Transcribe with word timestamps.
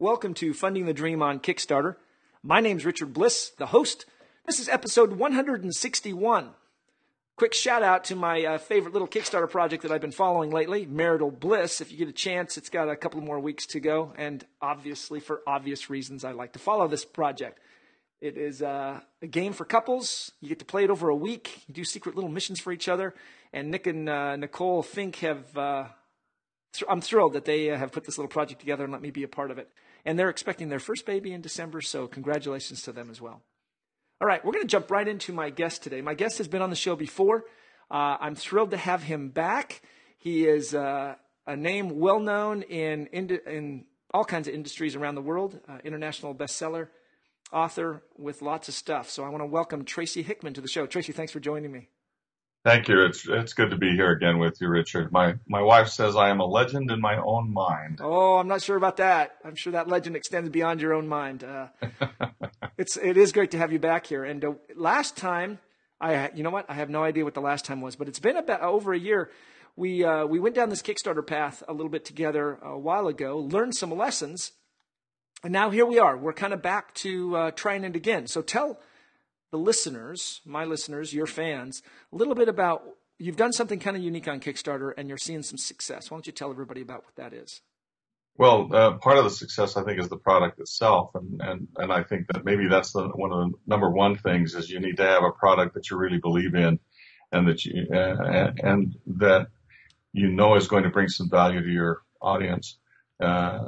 Welcome 0.00 0.34
to 0.34 0.54
Funding 0.54 0.86
the 0.86 0.94
Dream 0.94 1.22
on 1.22 1.40
Kickstarter. 1.40 1.96
My 2.40 2.60
name's 2.60 2.84
Richard 2.84 3.12
Bliss, 3.12 3.50
the 3.58 3.66
host. 3.66 4.06
This 4.46 4.60
is 4.60 4.68
episode 4.68 5.14
161. 5.14 6.50
Quick 7.34 7.52
shout 7.52 7.82
out 7.82 8.04
to 8.04 8.14
my 8.14 8.44
uh, 8.44 8.58
favorite 8.58 8.92
little 8.92 9.08
Kickstarter 9.08 9.50
project 9.50 9.82
that 9.82 9.90
I've 9.90 10.00
been 10.00 10.12
following 10.12 10.52
lately, 10.52 10.86
Marital 10.86 11.32
Bliss. 11.32 11.80
If 11.80 11.90
you 11.90 11.98
get 11.98 12.06
a 12.06 12.12
chance, 12.12 12.56
it's 12.56 12.68
got 12.68 12.88
a 12.88 12.94
couple 12.94 13.20
more 13.22 13.40
weeks 13.40 13.66
to 13.66 13.80
go, 13.80 14.12
and 14.16 14.46
obviously, 14.62 15.18
for 15.18 15.42
obvious 15.48 15.90
reasons, 15.90 16.22
I 16.22 16.30
like 16.30 16.52
to 16.52 16.60
follow 16.60 16.86
this 16.86 17.04
project. 17.04 17.58
It 18.20 18.36
is 18.36 18.62
uh, 18.62 19.00
a 19.20 19.26
game 19.26 19.52
for 19.52 19.64
couples. 19.64 20.30
You 20.40 20.48
get 20.48 20.60
to 20.60 20.64
play 20.64 20.84
it 20.84 20.90
over 20.90 21.08
a 21.08 21.16
week. 21.16 21.64
You 21.66 21.74
do 21.74 21.82
secret 21.82 22.14
little 22.14 22.30
missions 22.30 22.60
for 22.60 22.70
each 22.70 22.88
other. 22.88 23.16
And 23.52 23.72
Nick 23.72 23.88
and 23.88 24.08
uh, 24.08 24.36
Nicole 24.36 24.84
Fink 24.84 25.16
have. 25.16 25.58
Uh, 25.58 25.86
I'm 26.88 27.00
thrilled 27.00 27.32
that 27.32 27.46
they 27.46 27.70
uh, 27.70 27.76
have 27.76 27.90
put 27.90 28.04
this 28.04 28.16
little 28.16 28.28
project 28.28 28.60
together 28.60 28.84
and 28.84 28.92
let 28.92 29.02
me 29.02 29.10
be 29.10 29.24
a 29.24 29.28
part 29.28 29.50
of 29.50 29.58
it. 29.58 29.68
And 30.08 30.18
they're 30.18 30.30
expecting 30.30 30.70
their 30.70 30.78
first 30.78 31.04
baby 31.04 31.34
in 31.34 31.42
December, 31.42 31.82
so 31.82 32.06
congratulations 32.06 32.80
to 32.84 32.92
them 32.92 33.10
as 33.10 33.20
well. 33.20 33.42
All 34.22 34.26
right, 34.26 34.42
we're 34.42 34.52
going 34.52 34.64
to 34.64 34.66
jump 34.68 34.90
right 34.90 35.06
into 35.06 35.34
my 35.34 35.50
guest 35.50 35.82
today. 35.82 36.00
My 36.00 36.14
guest 36.14 36.38
has 36.38 36.48
been 36.48 36.62
on 36.62 36.70
the 36.70 36.76
show 36.76 36.96
before. 36.96 37.44
Uh, 37.90 38.16
I'm 38.18 38.34
thrilled 38.34 38.70
to 38.70 38.78
have 38.78 39.02
him 39.02 39.28
back. 39.28 39.82
He 40.16 40.46
is 40.46 40.74
uh, 40.74 41.16
a 41.46 41.56
name 41.56 41.98
well 41.98 42.20
known 42.20 42.62
in, 42.62 43.08
in, 43.08 43.38
in 43.46 43.84
all 44.14 44.24
kinds 44.24 44.48
of 44.48 44.54
industries 44.54 44.96
around 44.96 45.14
the 45.14 45.20
world, 45.20 45.60
uh, 45.68 45.76
international 45.84 46.34
bestseller 46.34 46.88
author 47.52 48.02
with 48.16 48.40
lots 48.40 48.68
of 48.68 48.72
stuff. 48.72 49.10
So 49.10 49.24
I 49.24 49.28
want 49.28 49.42
to 49.42 49.46
welcome 49.46 49.84
Tracy 49.84 50.22
Hickman 50.22 50.54
to 50.54 50.62
the 50.62 50.68
show. 50.68 50.86
Tracy, 50.86 51.12
thanks 51.12 51.32
for 51.32 51.40
joining 51.40 51.70
me. 51.70 51.90
Thank 52.68 52.88
you. 52.88 53.00
It's 53.00 53.26
it's 53.26 53.54
good 53.54 53.70
to 53.70 53.78
be 53.78 53.92
here 53.92 54.10
again 54.10 54.38
with 54.38 54.60
you, 54.60 54.68
Richard. 54.68 55.10
My 55.10 55.36
my 55.46 55.62
wife 55.62 55.88
says 55.88 56.16
I 56.16 56.28
am 56.28 56.40
a 56.40 56.44
legend 56.44 56.90
in 56.90 57.00
my 57.00 57.16
own 57.16 57.50
mind. 57.50 58.00
Oh, 58.02 58.36
I'm 58.36 58.46
not 58.46 58.60
sure 58.60 58.76
about 58.76 58.98
that. 58.98 59.36
I'm 59.42 59.54
sure 59.54 59.72
that 59.72 59.88
legend 59.88 60.16
extends 60.16 60.50
beyond 60.50 60.82
your 60.82 60.92
own 60.92 61.08
mind. 61.08 61.44
Uh, 61.44 61.68
it's 62.76 62.98
it 62.98 63.16
is 63.16 63.32
great 63.32 63.52
to 63.52 63.58
have 63.58 63.72
you 63.72 63.78
back 63.78 64.06
here. 64.06 64.22
And 64.22 64.44
uh, 64.44 64.52
last 64.76 65.16
time, 65.16 65.60
I 65.98 66.30
you 66.34 66.42
know 66.42 66.50
what? 66.50 66.66
I 66.68 66.74
have 66.74 66.90
no 66.90 67.02
idea 67.02 67.24
what 67.24 67.32
the 67.32 67.40
last 67.40 67.64
time 67.64 67.80
was, 67.80 67.96
but 67.96 68.06
it's 68.06 68.18
been 68.18 68.36
about 68.36 68.60
over 68.60 68.92
a 68.92 68.98
year. 68.98 69.30
We 69.74 70.04
uh, 70.04 70.26
we 70.26 70.38
went 70.38 70.54
down 70.54 70.68
this 70.68 70.82
Kickstarter 70.82 71.26
path 71.26 71.62
a 71.68 71.72
little 71.72 71.88
bit 71.88 72.04
together 72.04 72.58
a 72.62 72.78
while 72.78 73.08
ago, 73.08 73.38
learned 73.38 73.76
some 73.76 73.96
lessons, 73.96 74.52
and 75.42 75.54
now 75.54 75.70
here 75.70 75.86
we 75.86 75.98
are. 75.98 76.18
We're 76.18 76.34
kind 76.34 76.52
of 76.52 76.60
back 76.60 76.92
to 76.96 77.34
uh, 77.34 77.50
trying 77.52 77.84
it 77.84 77.96
again. 77.96 78.26
So 78.26 78.42
tell 78.42 78.78
the 79.50 79.58
listeners, 79.58 80.40
my 80.44 80.64
listeners, 80.64 81.12
your 81.12 81.26
fans, 81.26 81.82
a 82.12 82.16
little 82.16 82.34
bit 82.34 82.48
about 82.48 82.82
you've 83.18 83.36
done 83.36 83.52
something 83.52 83.78
kind 83.78 83.96
of 83.96 84.02
unique 84.02 84.28
on 84.28 84.40
Kickstarter 84.40 84.92
and 84.96 85.08
you're 85.08 85.18
seeing 85.18 85.42
some 85.42 85.58
success. 85.58 86.10
Why 86.10 86.16
don't 86.16 86.26
you 86.26 86.32
tell 86.32 86.50
everybody 86.50 86.80
about 86.80 87.04
what 87.04 87.16
that 87.16 87.32
is? 87.32 87.60
Well, 88.36 88.72
uh, 88.72 88.92
part 88.98 89.18
of 89.18 89.24
the 89.24 89.30
success, 89.30 89.76
I 89.76 89.82
think, 89.82 89.98
is 89.98 90.08
the 90.08 90.16
product 90.16 90.60
itself, 90.60 91.10
and 91.14 91.40
and 91.42 91.68
and 91.76 91.92
I 91.92 92.04
think 92.04 92.28
that 92.32 92.44
maybe 92.44 92.68
that's 92.68 92.92
the 92.92 93.08
one 93.08 93.32
of 93.32 93.50
the 93.50 93.58
number 93.66 93.90
one 93.90 94.16
things 94.16 94.54
is 94.54 94.70
you 94.70 94.78
need 94.78 94.96
to 94.98 95.02
have 95.02 95.24
a 95.24 95.32
product 95.32 95.74
that 95.74 95.90
you 95.90 95.96
really 95.96 96.18
believe 96.18 96.54
in, 96.54 96.78
and 97.32 97.48
that 97.48 97.64
you 97.64 97.84
uh, 97.92 98.52
and 98.62 98.96
that 99.18 99.48
you 100.12 100.28
know 100.28 100.54
is 100.54 100.68
going 100.68 100.84
to 100.84 100.90
bring 100.90 101.08
some 101.08 101.28
value 101.28 101.60
to 101.60 101.68
your 101.68 102.02
audience 102.22 102.78
uh, 103.20 103.66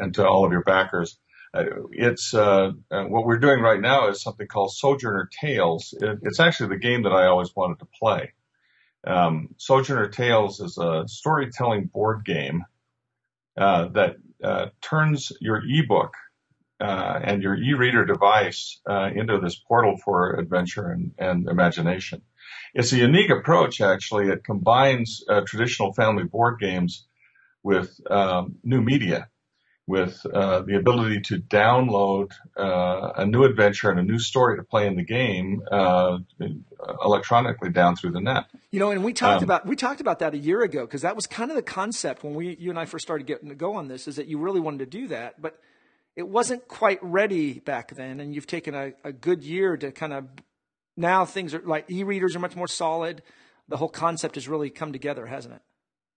and 0.00 0.12
to 0.14 0.26
all 0.26 0.44
of 0.44 0.50
your 0.50 0.64
backers. 0.64 1.18
Uh, 1.54 1.64
it's 1.92 2.34
uh, 2.34 2.72
uh, 2.90 3.04
what 3.04 3.24
we're 3.24 3.38
doing 3.38 3.60
right 3.60 3.80
now 3.80 4.08
is 4.08 4.22
something 4.22 4.46
called 4.46 4.72
Sojourner 4.72 5.28
Tales. 5.40 5.94
It, 5.98 6.18
it's 6.22 6.40
actually 6.40 6.70
the 6.70 6.80
game 6.80 7.04
that 7.04 7.12
I 7.12 7.26
always 7.26 7.54
wanted 7.54 7.78
to 7.80 7.86
play. 7.98 8.32
Um, 9.06 9.54
Sojourner 9.56 10.08
Tales 10.08 10.60
is 10.60 10.76
a 10.78 11.04
storytelling 11.06 11.86
board 11.86 12.24
game 12.24 12.64
uh, 13.56 13.88
that 13.88 14.16
uh, 14.42 14.66
turns 14.82 15.32
your 15.40 15.62
ebook 15.66 16.14
uh, 16.80 17.18
and 17.24 17.42
your 17.42 17.56
e-reader 17.56 18.04
device 18.04 18.80
into 18.86 19.40
this 19.40 19.56
portal 19.56 19.96
for 20.04 20.34
adventure 20.34 20.90
and, 20.90 21.12
and, 21.18 21.48
imagination. 21.48 22.22
It's 22.74 22.92
a 22.92 22.98
unique 22.98 23.30
approach, 23.30 23.80
actually. 23.80 24.28
It 24.28 24.44
combines 24.44 25.24
traditional 25.46 25.92
family 25.92 26.24
board 26.24 26.60
games 26.60 27.06
with 27.64 27.98
um, 28.10 28.56
new 28.62 28.80
media 28.80 29.28
with 29.88 30.24
uh, 30.26 30.60
the 30.60 30.76
ability 30.76 31.18
to 31.22 31.38
download 31.38 32.30
uh, 32.58 33.12
a 33.16 33.26
new 33.26 33.42
adventure 33.44 33.90
and 33.90 33.98
a 33.98 34.02
new 34.02 34.18
story 34.18 34.58
to 34.58 34.62
play 34.62 34.86
in 34.86 34.96
the 34.96 35.02
game 35.02 35.62
uh, 35.72 36.18
electronically 37.02 37.70
down 37.70 37.96
through 37.96 38.10
the 38.10 38.20
net. 38.20 38.44
You 38.70 38.80
know, 38.80 38.90
and 38.90 39.02
we 39.02 39.14
talked 39.14 39.38
um, 39.38 39.44
about 39.44 39.66
we 39.66 39.76
talked 39.76 40.02
about 40.02 40.18
that 40.18 40.34
a 40.34 40.38
year 40.38 40.62
ago 40.62 40.82
because 40.84 41.00
that 41.02 41.16
was 41.16 41.26
kind 41.26 41.50
of 41.50 41.56
the 41.56 41.62
concept 41.62 42.22
when 42.22 42.34
we 42.34 42.54
you 42.60 42.68
and 42.68 42.78
I 42.78 42.84
first 42.84 43.02
started 43.02 43.26
getting 43.26 43.48
to 43.48 43.54
go 43.54 43.74
on 43.74 43.88
this 43.88 44.06
is 44.06 44.16
that 44.16 44.26
you 44.26 44.38
really 44.38 44.60
wanted 44.60 44.78
to 44.80 44.86
do 44.86 45.08
that, 45.08 45.40
but 45.40 45.58
it 46.14 46.28
wasn't 46.28 46.68
quite 46.68 46.98
ready 47.02 47.58
back 47.58 47.94
then, 47.94 48.20
and 48.20 48.34
you've 48.34 48.46
taken 48.46 48.74
a, 48.74 48.92
a 49.04 49.12
good 49.12 49.42
year 49.42 49.78
to 49.78 49.90
kind 49.90 50.12
of 50.12 50.26
now 50.98 51.24
things 51.24 51.54
are 51.54 51.62
like 51.62 51.90
e-readers 51.90 52.36
are 52.36 52.40
much 52.40 52.56
more 52.56 52.68
solid. 52.68 53.22
The 53.68 53.78
whole 53.78 53.88
concept 53.88 54.34
has 54.34 54.48
really 54.48 54.68
come 54.68 54.92
together, 54.92 55.24
hasn't 55.24 55.54
it? 55.54 55.62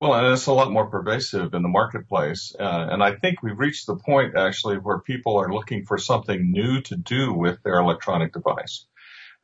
Well, 0.01 0.15
and 0.15 0.33
it's 0.33 0.47
a 0.47 0.53
lot 0.53 0.71
more 0.71 0.87
pervasive 0.87 1.53
in 1.53 1.61
the 1.61 1.69
marketplace. 1.69 2.55
Uh, 2.59 2.87
and 2.89 3.03
I 3.03 3.13
think 3.13 3.43
we've 3.43 3.59
reached 3.59 3.85
the 3.85 3.95
point 3.95 4.35
actually 4.35 4.77
where 4.77 4.97
people 4.99 5.37
are 5.37 5.53
looking 5.53 5.85
for 5.85 5.99
something 5.99 6.51
new 6.51 6.81
to 6.81 6.95
do 6.95 7.33
with 7.33 7.61
their 7.63 7.75
electronic 7.79 8.33
device. 8.33 8.87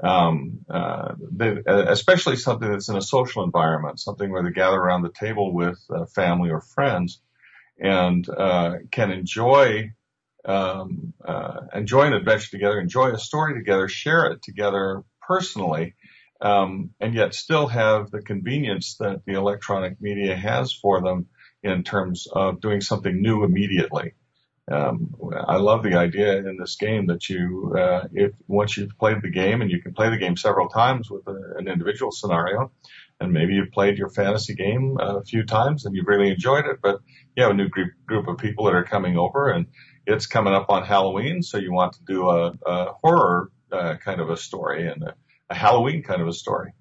Um, 0.03 0.65
uh, 0.69 1.13
they, 1.31 1.57
especially 1.67 2.37
something 2.37 2.71
that's 2.71 2.89
in 2.89 2.97
a 2.97 3.01
social 3.03 3.43
environment, 3.43 3.99
something 3.99 4.31
where 4.31 4.43
they 4.43 4.51
gather 4.51 4.77
around 4.77 5.03
the 5.03 5.11
table 5.11 5.53
with 5.53 5.79
uh, 5.91 6.05
family 6.07 6.49
or 6.49 6.61
friends 6.61 7.21
and 7.79 8.27
uh, 8.29 8.77
can 8.91 9.11
enjoy 9.11 9.91
um, 10.45 11.13
uh, 11.25 11.61
enjoy 11.75 12.03
an 12.03 12.13
adventure 12.13 12.49
together, 12.51 12.79
enjoy 12.79 13.11
a 13.11 13.19
story 13.19 13.53
together, 13.53 13.87
share 13.89 14.25
it 14.31 14.41
together 14.41 15.03
personally, 15.21 15.95
um, 16.41 16.91
and 16.99 17.13
yet 17.13 17.33
still 17.33 17.67
have 17.67 18.11
the 18.11 18.21
convenience 18.21 18.95
that 18.99 19.21
the 19.25 19.33
electronic 19.33 19.99
media 20.01 20.35
has 20.35 20.73
for 20.73 21.01
them 21.01 21.27
in 21.63 21.83
terms 21.83 22.27
of 22.31 22.61
doing 22.61 22.81
something 22.81 23.21
new 23.21 23.43
immediately. 23.43 24.13
Um, 24.69 25.15
I 25.47 25.57
love 25.57 25.83
the 25.83 25.95
idea 25.95 26.37
in 26.37 26.57
this 26.57 26.75
game 26.75 27.07
that 27.07 27.29
you, 27.29 27.73
uh, 27.77 28.07
if 28.11 28.33
once 28.47 28.75
you've 28.75 28.97
played 28.99 29.21
the 29.21 29.31
game 29.31 29.61
and 29.61 29.71
you 29.71 29.81
can 29.81 29.93
play 29.93 30.09
the 30.09 30.17
game 30.17 30.35
several 30.35 30.67
times 30.67 31.09
with 31.09 31.25
a, 31.27 31.55
an 31.57 31.69
individual 31.69 32.11
scenario, 32.11 32.71
and 33.19 33.31
maybe 33.31 33.53
you've 33.53 33.71
played 33.71 33.97
your 33.97 34.09
fantasy 34.09 34.55
game 34.55 34.97
a 34.99 35.23
few 35.23 35.45
times 35.45 35.85
and 35.85 35.95
you've 35.95 36.07
really 36.07 36.29
enjoyed 36.29 36.65
it, 36.65 36.79
but 36.83 36.99
you 37.35 37.43
have 37.43 37.53
a 37.53 37.55
new 37.55 37.69
group 37.69 37.91
group 38.05 38.27
of 38.27 38.37
people 38.37 38.65
that 38.65 38.75
are 38.75 38.83
coming 38.83 39.17
over 39.17 39.49
and 39.49 39.67
it's 40.05 40.27
coming 40.27 40.53
up 40.53 40.69
on 40.69 40.83
Halloween, 40.83 41.41
so 41.41 41.57
you 41.57 41.71
want 41.73 41.93
to 41.93 41.99
do 42.05 42.29
a, 42.29 42.53
a 42.65 42.93
horror 43.01 43.49
uh, 43.71 43.95
kind 44.03 44.21
of 44.21 44.29
a 44.29 44.37
story 44.37 44.87
and 44.87 45.03
Halloween 45.55 46.03
kind 46.03 46.21
of 46.21 46.27
a 46.27 46.33
story. 46.33 46.73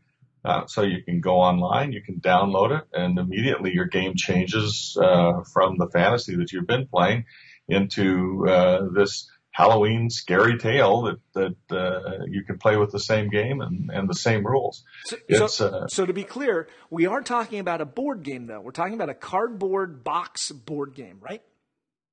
Uh, 0.45 0.65
so 0.67 0.83
you 0.83 1.03
can 1.03 1.21
go 1.21 1.41
online, 1.41 1.93
you 1.93 2.01
can 2.01 2.21
download 2.21 2.79
it, 2.79 2.85
and 2.93 3.19
immediately 3.19 3.73
your 3.73 3.87
game 3.87 4.13
changes 4.15 4.97
uh, 5.01 5.43
from 5.53 5.77
the 5.77 5.89
fantasy 5.89 6.37
that 6.37 6.53
you've 6.53 6.69
been 6.69 6.87
playing 6.87 7.25
into 7.69 8.47
uh, 8.49 8.87
this 8.95 9.29
Halloween 9.51 10.11
scary 10.11 10.59
tale 10.59 11.03
that 11.03 11.19
that 11.33 11.77
uh, 11.77 12.25
you 12.29 12.45
can 12.45 12.59
play 12.59 12.77
with 12.77 12.93
the 12.93 13.01
same 13.01 13.31
game 13.31 13.61
and, 13.61 13.91
and 13.91 14.09
the 14.09 14.15
same 14.15 14.47
rules. 14.47 14.85
So, 15.07 15.47
so, 15.49 15.67
uh, 15.67 15.87
so, 15.89 16.07
to 16.07 16.13
be 16.13 16.25
clear, 16.25 16.69
we 16.91 17.07
aren't 17.07 17.27
talking 17.27 17.59
about 17.59 17.81
a 17.81 17.87
board 17.87 18.23
game 18.23 18.47
though. 18.47 18.61
We're 18.61 18.71
talking 18.71 18.95
about 18.95 19.09
a 19.09 19.15
cardboard 19.15 20.05
box 20.05 20.53
board 20.53 20.95
game, 20.95 21.19
right? 21.21 21.43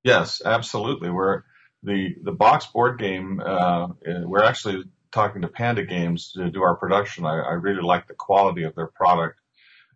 Yes, 0.03 0.41
absolutely. 0.44 1.09
We're 1.09 1.44
the 1.84 2.16
the 2.24 2.31
box 2.31 2.66
board 2.66 2.97
game. 2.97 3.41
Uh, 3.46 3.90
we're 4.24 4.44
actually 4.44 4.85
talking 5.13 5.44
to 5.44 5.47
Panda 5.47 5.85
Games 5.85 6.31
to 6.34 6.50
do 6.50 6.63
our 6.63 6.75
production, 6.75 7.25
I, 7.25 7.40
I 7.40 7.53
really 7.53 7.81
like 7.81 8.07
the 8.07 8.16
quality 8.16 8.63
of 8.63 8.75
their 8.75 8.88
product. 8.88 9.40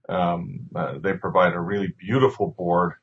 Um, 0.08 0.68
uh, 0.76 1.00
they 1.00 1.14
provide 1.14 1.54
a 1.54 1.60
really 1.60 1.94
beautiful 2.00 2.54
board 2.58 2.94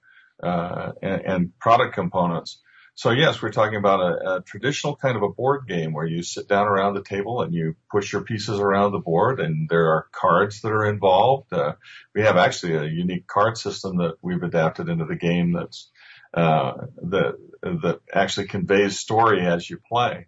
uh, 0.42 0.92
and, 1.02 1.20
and, 1.22 1.58
product 1.58 1.94
components. 1.94 2.62
So 2.94 3.10
yes, 3.10 3.42
we're 3.42 3.52
talking 3.52 3.76
about 3.76 4.00
a, 4.00 4.36
a, 4.36 4.42
traditional 4.42 4.96
kind 4.96 5.16
of 5.16 5.22
a 5.22 5.28
board 5.28 5.66
game 5.68 5.92
where 5.92 6.06
you 6.06 6.22
sit 6.22 6.48
down 6.48 6.66
around 6.66 6.94
the 6.94 7.02
table 7.02 7.42
and 7.42 7.52
you 7.52 7.76
push 7.90 8.12
your 8.12 8.22
pieces 8.22 8.58
around 8.58 8.92
the 8.92 9.00
board, 9.00 9.40
and 9.40 9.68
there 9.68 9.88
are 9.88 10.06
cards 10.12 10.60
that 10.62 10.72
are 10.72 10.86
involved. 10.86 11.52
Uh, 11.52 11.74
we 12.14 12.22
have 12.22 12.36
actually 12.36 12.74
a 12.74 12.84
unique 12.84 13.26
card 13.26 13.58
system 13.58 13.98
that 13.98 14.14
we've 14.22 14.42
adapted 14.42 14.88
into 14.88 15.04
the 15.04 15.16
game 15.16 15.52
that's 15.52 15.90
uh, 16.32 16.86
that 17.02 17.34
that 17.62 18.00
actually 18.12 18.46
conveys 18.46 18.98
story 18.98 19.44
as 19.44 19.68
you 19.68 19.78
play. 19.88 20.26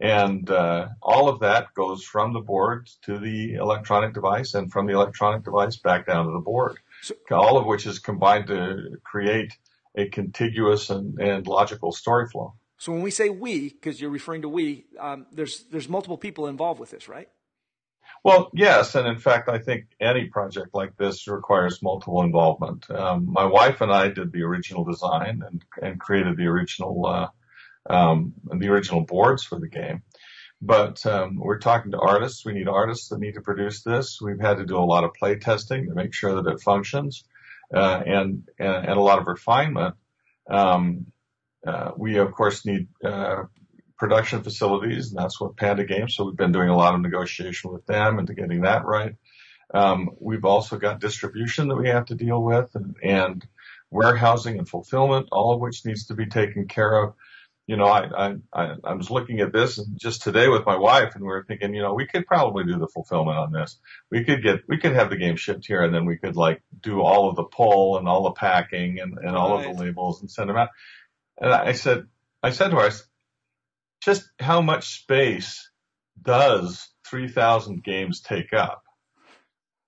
And 0.00 0.48
uh, 0.48 0.88
all 1.02 1.28
of 1.28 1.40
that 1.40 1.74
goes 1.74 2.02
from 2.02 2.32
the 2.32 2.40
board 2.40 2.88
to 3.02 3.18
the 3.18 3.54
electronic 3.54 4.14
device 4.14 4.54
and 4.54 4.72
from 4.72 4.86
the 4.86 4.94
electronic 4.94 5.44
device 5.44 5.76
back 5.76 6.06
down 6.06 6.24
to 6.24 6.32
the 6.32 6.38
board. 6.38 6.78
So, 7.02 7.14
all 7.30 7.58
of 7.58 7.66
which 7.66 7.86
is 7.86 7.98
combined 7.98 8.46
to 8.46 8.98
create 9.04 9.52
a 9.94 10.08
contiguous 10.08 10.88
and, 10.88 11.18
and 11.20 11.46
logical 11.46 11.92
story 11.92 12.28
flow. 12.28 12.54
So 12.78 12.92
when 12.92 13.02
we 13.02 13.10
say 13.10 13.28
we, 13.28 13.68
because 13.68 14.00
you're 14.00 14.10
referring 14.10 14.42
to 14.42 14.48
we, 14.48 14.86
um, 14.98 15.26
there's 15.32 15.64
there's 15.70 15.88
multiple 15.88 16.16
people 16.16 16.46
involved 16.46 16.80
with 16.80 16.90
this, 16.90 17.08
right? 17.08 17.28
Well, 18.24 18.50
yes, 18.54 18.94
and 18.94 19.06
in 19.06 19.18
fact, 19.18 19.48
I 19.48 19.58
think 19.58 19.86
any 20.00 20.26
project 20.26 20.68
like 20.74 20.96
this 20.96 21.28
requires 21.28 21.82
multiple 21.82 22.22
involvement. 22.22 22.90
Um, 22.90 23.30
my 23.30 23.44
wife 23.44 23.80
and 23.80 23.92
I 23.92 24.08
did 24.08 24.32
the 24.32 24.42
original 24.42 24.84
design 24.84 25.42
and, 25.46 25.64
and 25.80 26.00
created 26.00 26.36
the 26.36 26.46
original 26.46 27.06
uh, 27.06 27.28
um, 27.88 28.34
the 28.58 28.68
original 28.68 29.04
boards 29.04 29.44
for 29.44 29.58
the 29.58 29.68
game. 29.68 30.02
But 30.62 31.04
um, 31.06 31.36
we're 31.36 31.58
talking 31.58 31.92
to 31.92 31.98
artists. 31.98 32.44
We 32.44 32.52
need 32.52 32.68
artists 32.68 33.08
that 33.08 33.20
need 33.20 33.34
to 33.34 33.40
produce 33.40 33.82
this. 33.82 34.18
We've 34.20 34.40
had 34.40 34.58
to 34.58 34.66
do 34.66 34.76
a 34.76 34.84
lot 34.84 35.04
of 35.04 35.14
play 35.14 35.36
testing 35.36 35.88
to 35.88 35.94
make 35.94 36.12
sure 36.12 36.34
that 36.34 36.50
it 36.50 36.60
functions, 36.60 37.24
uh, 37.74 38.02
and, 38.04 38.48
and, 38.58 38.86
and 38.86 38.98
a 38.98 39.00
lot 39.00 39.18
of 39.18 39.26
refinement. 39.26 39.94
Um, 40.50 41.06
uh, 41.66 41.92
we 41.96 42.18
of 42.18 42.32
course 42.32 42.66
need 42.66 42.88
uh, 43.04 43.44
production 43.98 44.42
facilities, 44.42 45.10
and 45.10 45.18
that's 45.18 45.40
what 45.40 45.56
Panda 45.56 45.84
Games. 45.84 46.14
So 46.14 46.24
we've 46.24 46.36
been 46.36 46.52
doing 46.52 46.68
a 46.68 46.76
lot 46.76 46.94
of 46.94 47.00
negotiation 47.00 47.72
with 47.72 47.86
them 47.86 48.18
into 48.18 48.34
getting 48.34 48.62
that 48.62 48.84
right. 48.84 49.14
Um, 49.72 50.10
we've 50.18 50.44
also 50.44 50.78
got 50.78 51.00
distribution 51.00 51.68
that 51.68 51.76
we 51.76 51.88
have 51.88 52.06
to 52.06 52.14
deal 52.14 52.42
with, 52.42 52.74
and, 52.74 52.96
and 53.02 53.46
warehousing 53.90 54.58
and 54.58 54.68
fulfillment, 54.68 55.28
all 55.32 55.54
of 55.54 55.60
which 55.60 55.84
needs 55.84 56.06
to 56.06 56.14
be 56.14 56.26
taken 56.26 56.66
care 56.66 57.04
of 57.04 57.14
you 57.70 57.76
know, 57.76 57.86
I, 57.86 58.34
I, 58.52 58.74
I 58.82 58.94
was 58.94 59.12
looking 59.12 59.38
at 59.38 59.52
this 59.52 59.76
just 59.94 60.22
today 60.22 60.48
with 60.48 60.66
my 60.66 60.76
wife 60.76 61.14
and 61.14 61.22
we 61.22 61.28
were 61.28 61.44
thinking, 61.46 61.72
you 61.72 61.82
know, 61.82 61.94
we 61.94 62.04
could 62.04 62.26
probably 62.26 62.64
do 62.64 62.80
the 62.80 62.88
fulfillment 62.88 63.38
on 63.38 63.52
this. 63.52 63.78
We 64.10 64.24
could 64.24 64.42
get, 64.42 64.62
we 64.66 64.78
could 64.78 64.92
have 64.94 65.08
the 65.08 65.16
game 65.16 65.36
shipped 65.36 65.68
here 65.68 65.84
and 65.84 65.94
then 65.94 66.04
we 66.04 66.16
could 66.16 66.34
like 66.34 66.62
do 66.82 67.00
all 67.00 67.30
of 67.30 67.36
the 67.36 67.44
pull 67.44 67.96
and 67.96 68.08
all 68.08 68.24
the 68.24 68.32
packing 68.32 68.98
and, 68.98 69.16
and 69.18 69.36
all 69.36 69.54
right. 69.54 69.68
of 69.68 69.76
the 69.76 69.84
labels 69.84 70.20
and 70.20 70.28
send 70.28 70.50
them 70.50 70.56
out. 70.56 70.70
And 71.40 71.52
I 71.52 71.70
said, 71.74 72.08
I 72.42 72.50
said 72.50 72.70
to 72.70 72.76
her, 72.76 72.90
just 74.00 74.28
how 74.40 74.60
much 74.62 75.02
space 75.02 75.70
does 76.20 76.88
3,000 77.06 77.84
games 77.84 78.20
take 78.20 78.52
up? 78.52 78.82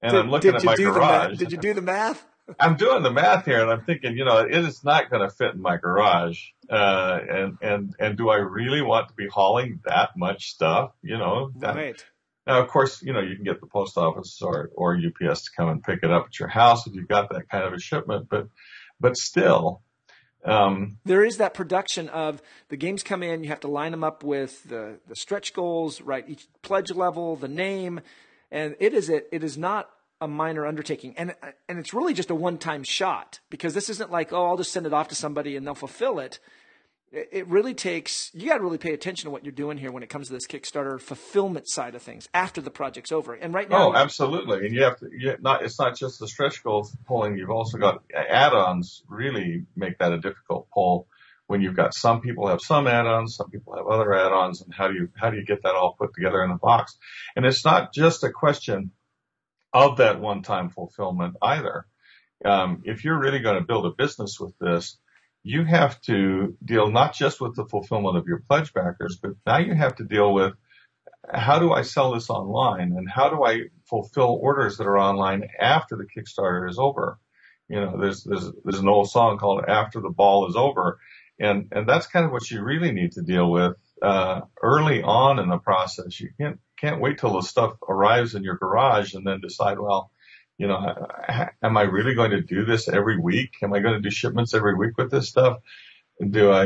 And 0.02 0.12
did, 0.12 0.20
I'm 0.20 0.31
looking 0.31 0.55
at 0.55 0.62
my 0.62 0.76
garage. 0.76 1.37
Did 1.37 1.50
you 1.50 1.58
do 1.58 1.75
the 1.75 1.82
math? 1.82 2.25
I'm 2.58 2.76
doing 2.76 3.02
the 3.02 3.10
math 3.10 3.44
here, 3.44 3.60
and 3.60 3.70
I'm 3.70 3.84
thinking, 3.84 4.16
you 4.16 4.25
know, 4.25 4.38
it 4.38 4.64
is 4.64 4.84
not 4.84 5.10
going 5.10 5.28
to 5.28 5.34
fit 5.34 5.54
in 5.54 5.60
my 5.60 5.76
garage. 5.76 6.40
Uh, 6.70 7.19
and 7.28 7.58
and 7.60 7.94
and 7.99 8.16
do 8.16 8.31
I 8.31 8.37
really 8.37 8.82
want 8.82 9.08
to 9.08 9.14
be 9.14 9.26
hauling 9.26 9.81
that 9.84 10.10
much 10.16 10.50
stuff? 10.50 10.93
You 11.02 11.19
know, 11.19 11.50
that, 11.56 11.76
right. 11.76 12.04
Now, 12.46 12.60
of 12.60 12.69
course, 12.69 13.02
you 13.02 13.12
know, 13.12 13.20
you 13.20 13.37
can 13.37 13.44
get 13.44 13.60
the 13.60 13.66
post 13.66 13.96
office 13.96 14.40
or 14.43 14.70
or 14.75 14.96
UPS 14.96 15.43
to 15.43 15.50
come 15.56 15.69
and 15.69 15.82
pick 15.82 16.00
it 16.02 16.10
up 16.10 16.26
at 16.26 16.38
your 16.38 16.49
house 16.49 16.87
if 16.87 16.94
you've 16.94 17.08
got 17.08 17.31
that 17.31 17.49
kind 17.49 17.64
of 17.64 17.72
a 17.72 17.78
shipment. 17.78 18.28
But 18.28 18.49
but 19.00 19.16
still, 19.16 19.82
um, 20.44 20.99
there 21.04 21.25
is 21.25 21.37
that 21.37 21.54
production 21.54 22.08
of 22.08 22.43
the 22.69 22.76
games 22.76 23.02
come 23.02 23.22
in. 23.22 23.44
You 23.44 23.50
have 23.50 23.60
to 23.60 23.69
line 23.69 23.93
them 23.93 24.04
up 24.04 24.25
with 24.25 24.64
the 24.69 24.99
the 25.08 25.16
stretch 25.16 25.52
goals, 25.52 26.00
right? 26.00 26.25
Each 26.28 26.46
pledge 26.62 26.90
level, 26.90 27.37
the 27.37 27.49
name, 27.49 28.00
and 28.50 28.76
it 28.81 28.93
is 28.93 29.08
it. 29.08 29.28
It 29.31 29.44
is 29.44 29.56
not 29.56 29.90
a 30.22 30.28
minor 30.28 30.64
undertaking. 30.64 31.14
And, 31.19 31.34
and 31.69 31.78
it's 31.78 31.92
really 31.92 32.14
just 32.14 32.30
a 32.30 32.34
one 32.34 32.56
time 32.56 32.84
shot 32.84 33.40
because 33.50 33.74
this 33.74 33.90
isn't 33.90 34.10
like, 34.10 34.32
oh, 34.32 34.46
I'll 34.46 34.56
just 34.56 34.72
send 34.72 34.86
it 34.86 34.92
off 34.94 35.08
to 35.08 35.14
somebody 35.16 35.56
and 35.56 35.66
they'll 35.66 35.74
fulfill 35.74 36.20
it. 36.20 36.38
It 37.10 37.46
really 37.48 37.74
takes, 37.74 38.30
you 38.32 38.48
got 38.48 38.56
to 38.56 38.62
really 38.62 38.78
pay 38.78 38.94
attention 38.94 39.26
to 39.26 39.30
what 39.30 39.44
you're 39.44 39.52
doing 39.52 39.76
here 39.76 39.92
when 39.92 40.02
it 40.02 40.08
comes 40.08 40.28
to 40.28 40.32
this 40.32 40.46
Kickstarter 40.46 40.98
fulfillment 40.98 41.69
side 41.69 41.94
of 41.94 42.00
things 42.00 42.26
after 42.32 42.62
the 42.62 42.70
project's 42.70 43.12
over. 43.12 43.34
And 43.34 43.52
right 43.52 43.69
now. 43.69 43.90
Oh, 43.90 43.94
absolutely. 43.94 44.64
And 44.64 44.74
you 44.74 44.84
have 44.84 44.98
to, 45.00 45.10
you 45.12 45.36
not, 45.40 45.62
it's 45.62 45.78
not 45.78 45.98
just 45.98 46.20
the 46.20 46.28
stretch 46.28 46.62
goals 46.62 46.96
pulling. 47.06 47.36
You've 47.36 47.50
also 47.50 47.76
got 47.76 48.02
add-ons 48.14 49.02
really 49.08 49.66
make 49.76 49.98
that 49.98 50.12
a 50.12 50.18
difficult 50.18 50.68
pull 50.72 51.08
when 51.48 51.60
you've 51.60 51.76
got 51.76 51.92
some 51.92 52.22
people 52.22 52.48
have 52.48 52.62
some 52.62 52.86
add-ons, 52.86 53.36
some 53.36 53.50
people 53.50 53.76
have 53.76 53.86
other 53.86 54.14
add-ons, 54.14 54.62
and 54.62 54.72
how 54.72 54.88
do 54.88 54.94
you 54.94 55.10
how 55.14 55.28
do 55.28 55.36
you 55.36 55.44
get 55.44 55.64
that 55.64 55.75
all 55.75 55.94
put 55.98 56.14
together 56.14 56.42
in 56.44 56.50
a 56.50 56.56
box? 56.56 56.96
And 57.36 57.44
it's 57.44 57.62
not 57.62 57.92
just 57.92 58.25
a 58.25 58.30
question 58.30 58.92
of 59.72 59.98
that 59.98 60.20
one-time 60.20 60.70
fulfillment 60.70 61.36
either. 61.42 61.86
Um, 62.44 62.82
if 62.84 63.04
you're 63.04 63.19
really 63.19 63.38
going 63.38 63.58
to 63.58 63.66
build 63.66 63.86
a 63.86 63.90
business 63.90 64.38
with 64.40 64.56
this, 64.58 64.98
you 65.42 65.64
have 65.64 66.00
to 66.02 66.56
deal 66.64 66.90
not 66.90 67.14
just 67.14 67.40
with 67.40 67.56
the 67.56 67.66
fulfillment 67.66 68.16
of 68.16 68.26
your 68.26 68.42
pledge 68.48 68.72
backers, 68.72 69.19
but 69.20 69.32
now 69.46 69.58
you 69.58 69.74
have 69.74 69.96
to 69.96 70.04
deal 70.04 70.32
with 70.32 70.54
how 71.32 71.58
do 71.58 71.72
I 71.72 71.82
sell 71.82 72.12
this 72.12 72.30
online 72.30 72.92
and 72.96 73.08
how 73.08 73.28
do 73.30 73.44
I 73.44 73.62
fulfill 73.88 74.38
orders 74.40 74.76
that 74.76 74.86
are 74.86 74.98
online 74.98 75.48
after 75.58 75.96
the 75.96 76.04
Kickstarter 76.06 76.68
is 76.68 76.78
over? 76.78 77.18
You 77.68 77.80
know, 77.80 77.98
there's 77.98 78.25
there's 78.25 78.50
there's 78.64 78.80
an 78.80 78.88
old 78.88 79.10
song 79.10 79.38
called 79.38 79.64
"After 79.66 80.00
the 80.00 80.10
Ball 80.10 80.48
Is 80.48 80.56
Over," 80.56 80.98
and 81.38 81.68
and 81.72 81.88
that's 81.88 82.06
kind 82.06 82.26
of 82.26 82.32
what 82.32 82.50
you 82.50 82.62
really 82.62 82.92
need 82.92 83.12
to 83.12 83.22
deal 83.22 83.50
with 83.50 83.76
uh, 84.02 84.42
early 84.62 85.02
on 85.02 85.38
in 85.38 85.48
the 85.48 85.58
process. 85.58 86.20
You 86.20 86.30
can't 86.38 86.60
can't 86.82 87.00
wait 87.00 87.19
till 87.19 87.34
the 87.34 87.43
stuff 87.43 87.75
arrives 87.88 88.34
in 88.34 88.43
your 88.43 88.56
garage 88.56 89.14
and 89.14 89.26
then 89.26 89.40
decide, 89.40 89.79
well, 89.79 90.11
you 90.58 90.67
know, 90.67 91.08
am 91.62 91.76
I 91.76 91.82
really 91.82 92.14
going 92.14 92.32
to 92.32 92.43
do 92.43 92.64
this 92.64 92.88
every 92.88 93.19
week? 93.19 93.52
Am 93.62 93.73
I 93.73 93.79
going 93.81 93.94
to 93.94 94.00
do 94.00 94.11
shipments 94.11 94.52
every 94.52 94.75
week 94.75 94.99
with 94.99 95.11
this 95.11 95.29
stuff? 95.29 95.58
Do 96.20 96.50
I, 96.50 96.64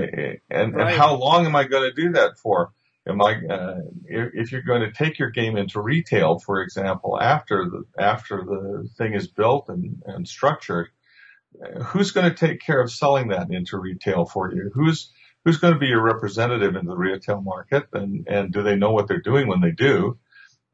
and, 0.50 0.74
right. 0.74 0.88
and 0.88 0.90
how 0.90 1.16
long 1.16 1.46
am 1.46 1.54
I 1.54 1.64
going 1.64 1.90
to 1.90 2.02
do 2.02 2.12
that 2.12 2.38
for? 2.38 2.72
Am 3.06 3.22
I, 3.22 3.36
uh, 3.48 3.80
if 4.06 4.50
you're 4.50 4.62
going 4.62 4.80
to 4.80 4.90
take 4.90 5.18
your 5.18 5.30
game 5.30 5.56
into 5.56 5.80
retail, 5.80 6.38
for 6.38 6.60
example, 6.62 7.20
after 7.20 7.64
the, 7.70 7.84
after 8.02 8.42
the 8.44 8.88
thing 8.98 9.14
is 9.14 9.28
built 9.28 9.68
and, 9.68 10.02
and 10.06 10.26
structured, 10.26 10.88
who's 11.84 12.10
going 12.10 12.28
to 12.28 12.36
take 12.36 12.60
care 12.60 12.80
of 12.80 12.90
selling 12.90 13.28
that 13.28 13.50
into 13.50 13.78
retail 13.78 14.24
for 14.24 14.52
you? 14.52 14.70
Who's, 14.74 15.12
who's 15.46 15.58
going 15.58 15.72
to 15.72 15.78
be 15.78 15.86
your 15.86 16.02
representative 16.02 16.74
in 16.74 16.86
the 16.86 16.96
retail 16.96 17.40
market 17.40 17.84
and, 17.92 18.26
and 18.28 18.52
do 18.52 18.64
they 18.64 18.74
know 18.74 18.90
what 18.90 19.06
they're 19.06 19.20
doing 19.20 19.46
when 19.46 19.60
they 19.60 19.70
do? 19.70 20.18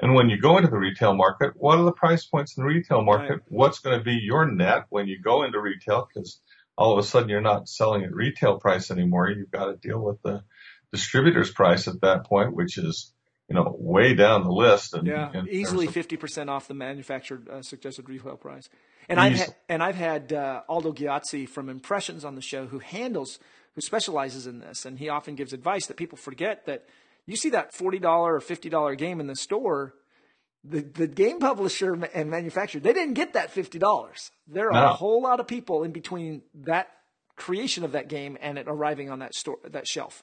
And 0.00 0.14
when 0.14 0.30
you 0.30 0.40
go 0.40 0.56
into 0.56 0.70
the 0.70 0.78
retail 0.78 1.12
market, 1.14 1.52
what 1.56 1.78
are 1.78 1.84
the 1.84 1.92
price 1.92 2.24
points 2.24 2.56
in 2.56 2.62
the 2.62 2.68
retail 2.68 3.02
market? 3.02 3.30
Right. 3.32 3.42
What's 3.48 3.80
going 3.80 3.98
to 3.98 4.02
be 4.04 4.18
your 4.22 4.50
net 4.50 4.86
when 4.88 5.08
you 5.08 5.20
go 5.20 5.42
into 5.42 5.60
retail? 5.60 6.08
Because 6.08 6.40
all 6.78 6.94
of 6.94 6.98
a 6.98 7.06
sudden 7.06 7.28
you're 7.28 7.42
not 7.42 7.68
selling 7.68 8.02
at 8.02 8.14
retail 8.14 8.58
price 8.58 8.90
anymore. 8.90 9.28
You've 9.28 9.50
got 9.50 9.66
to 9.66 9.76
deal 9.76 10.00
with 10.00 10.22
the 10.22 10.42
distributor's 10.90 11.50
price 11.50 11.86
at 11.86 12.00
that 12.00 12.24
point, 12.24 12.56
which 12.56 12.78
is, 12.78 13.12
you 13.48 13.54
know, 13.54 13.74
way 13.78 14.14
down 14.14 14.44
the 14.44 14.52
list. 14.52 14.94
And, 14.94 15.06
yeah, 15.06 15.30
and 15.32 15.48
easily 15.48 15.86
fifty 15.86 16.16
percent 16.16 16.48
off 16.48 16.68
the 16.68 16.74
manufactured 16.74 17.48
uh, 17.48 17.62
suggested 17.62 18.08
retail 18.08 18.36
price. 18.36 18.68
And 19.08 19.18
I've 19.18 19.36
had, 19.36 19.54
and 19.68 19.82
I've 19.82 19.96
had 19.96 20.32
uh, 20.32 20.62
Aldo 20.68 20.92
Ghiozzi 20.92 21.48
from 21.48 21.68
Impressions 21.68 22.24
on 22.24 22.34
the 22.34 22.40
show 22.40 22.66
who 22.66 22.78
handles 22.78 23.38
who 23.74 23.80
specializes 23.80 24.46
in 24.46 24.60
this, 24.60 24.84
and 24.84 24.98
he 24.98 25.08
often 25.08 25.34
gives 25.34 25.52
advice 25.52 25.86
that 25.86 25.96
people 25.96 26.16
forget 26.16 26.66
that 26.66 26.86
you 27.26 27.36
see 27.36 27.50
that 27.50 27.74
forty 27.74 27.98
dollar 27.98 28.36
or 28.36 28.40
fifty 28.40 28.68
dollar 28.68 28.94
game 28.94 29.20
in 29.20 29.26
the 29.26 29.36
store. 29.36 29.94
The, 30.64 30.80
the 30.80 31.08
game 31.08 31.40
publisher 31.40 31.94
and 32.14 32.30
manufacturer 32.30 32.80
they 32.80 32.92
didn't 32.92 33.14
get 33.14 33.32
that 33.32 33.50
fifty 33.50 33.80
dollars. 33.80 34.30
There 34.46 34.68
are 34.68 34.80
no. 34.80 34.90
a 34.90 34.92
whole 34.92 35.20
lot 35.20 35.40
of 35.40 35.48
people 35.48 35.82
in 35.82 35.90
between 35.90 36.42
that 36.54 36.88
creation 37.34 37.82
of 37.82 37.92
that 37.92 38.08
game 38.08 38.38
and 38.40 38.58
it 38.58 38.66
arriving 38.68 39.10
on 39.10 39.18
that 39.18 39.34
store 39.34 39.58
that 39.64 39.88
shelf. 39.88 40.22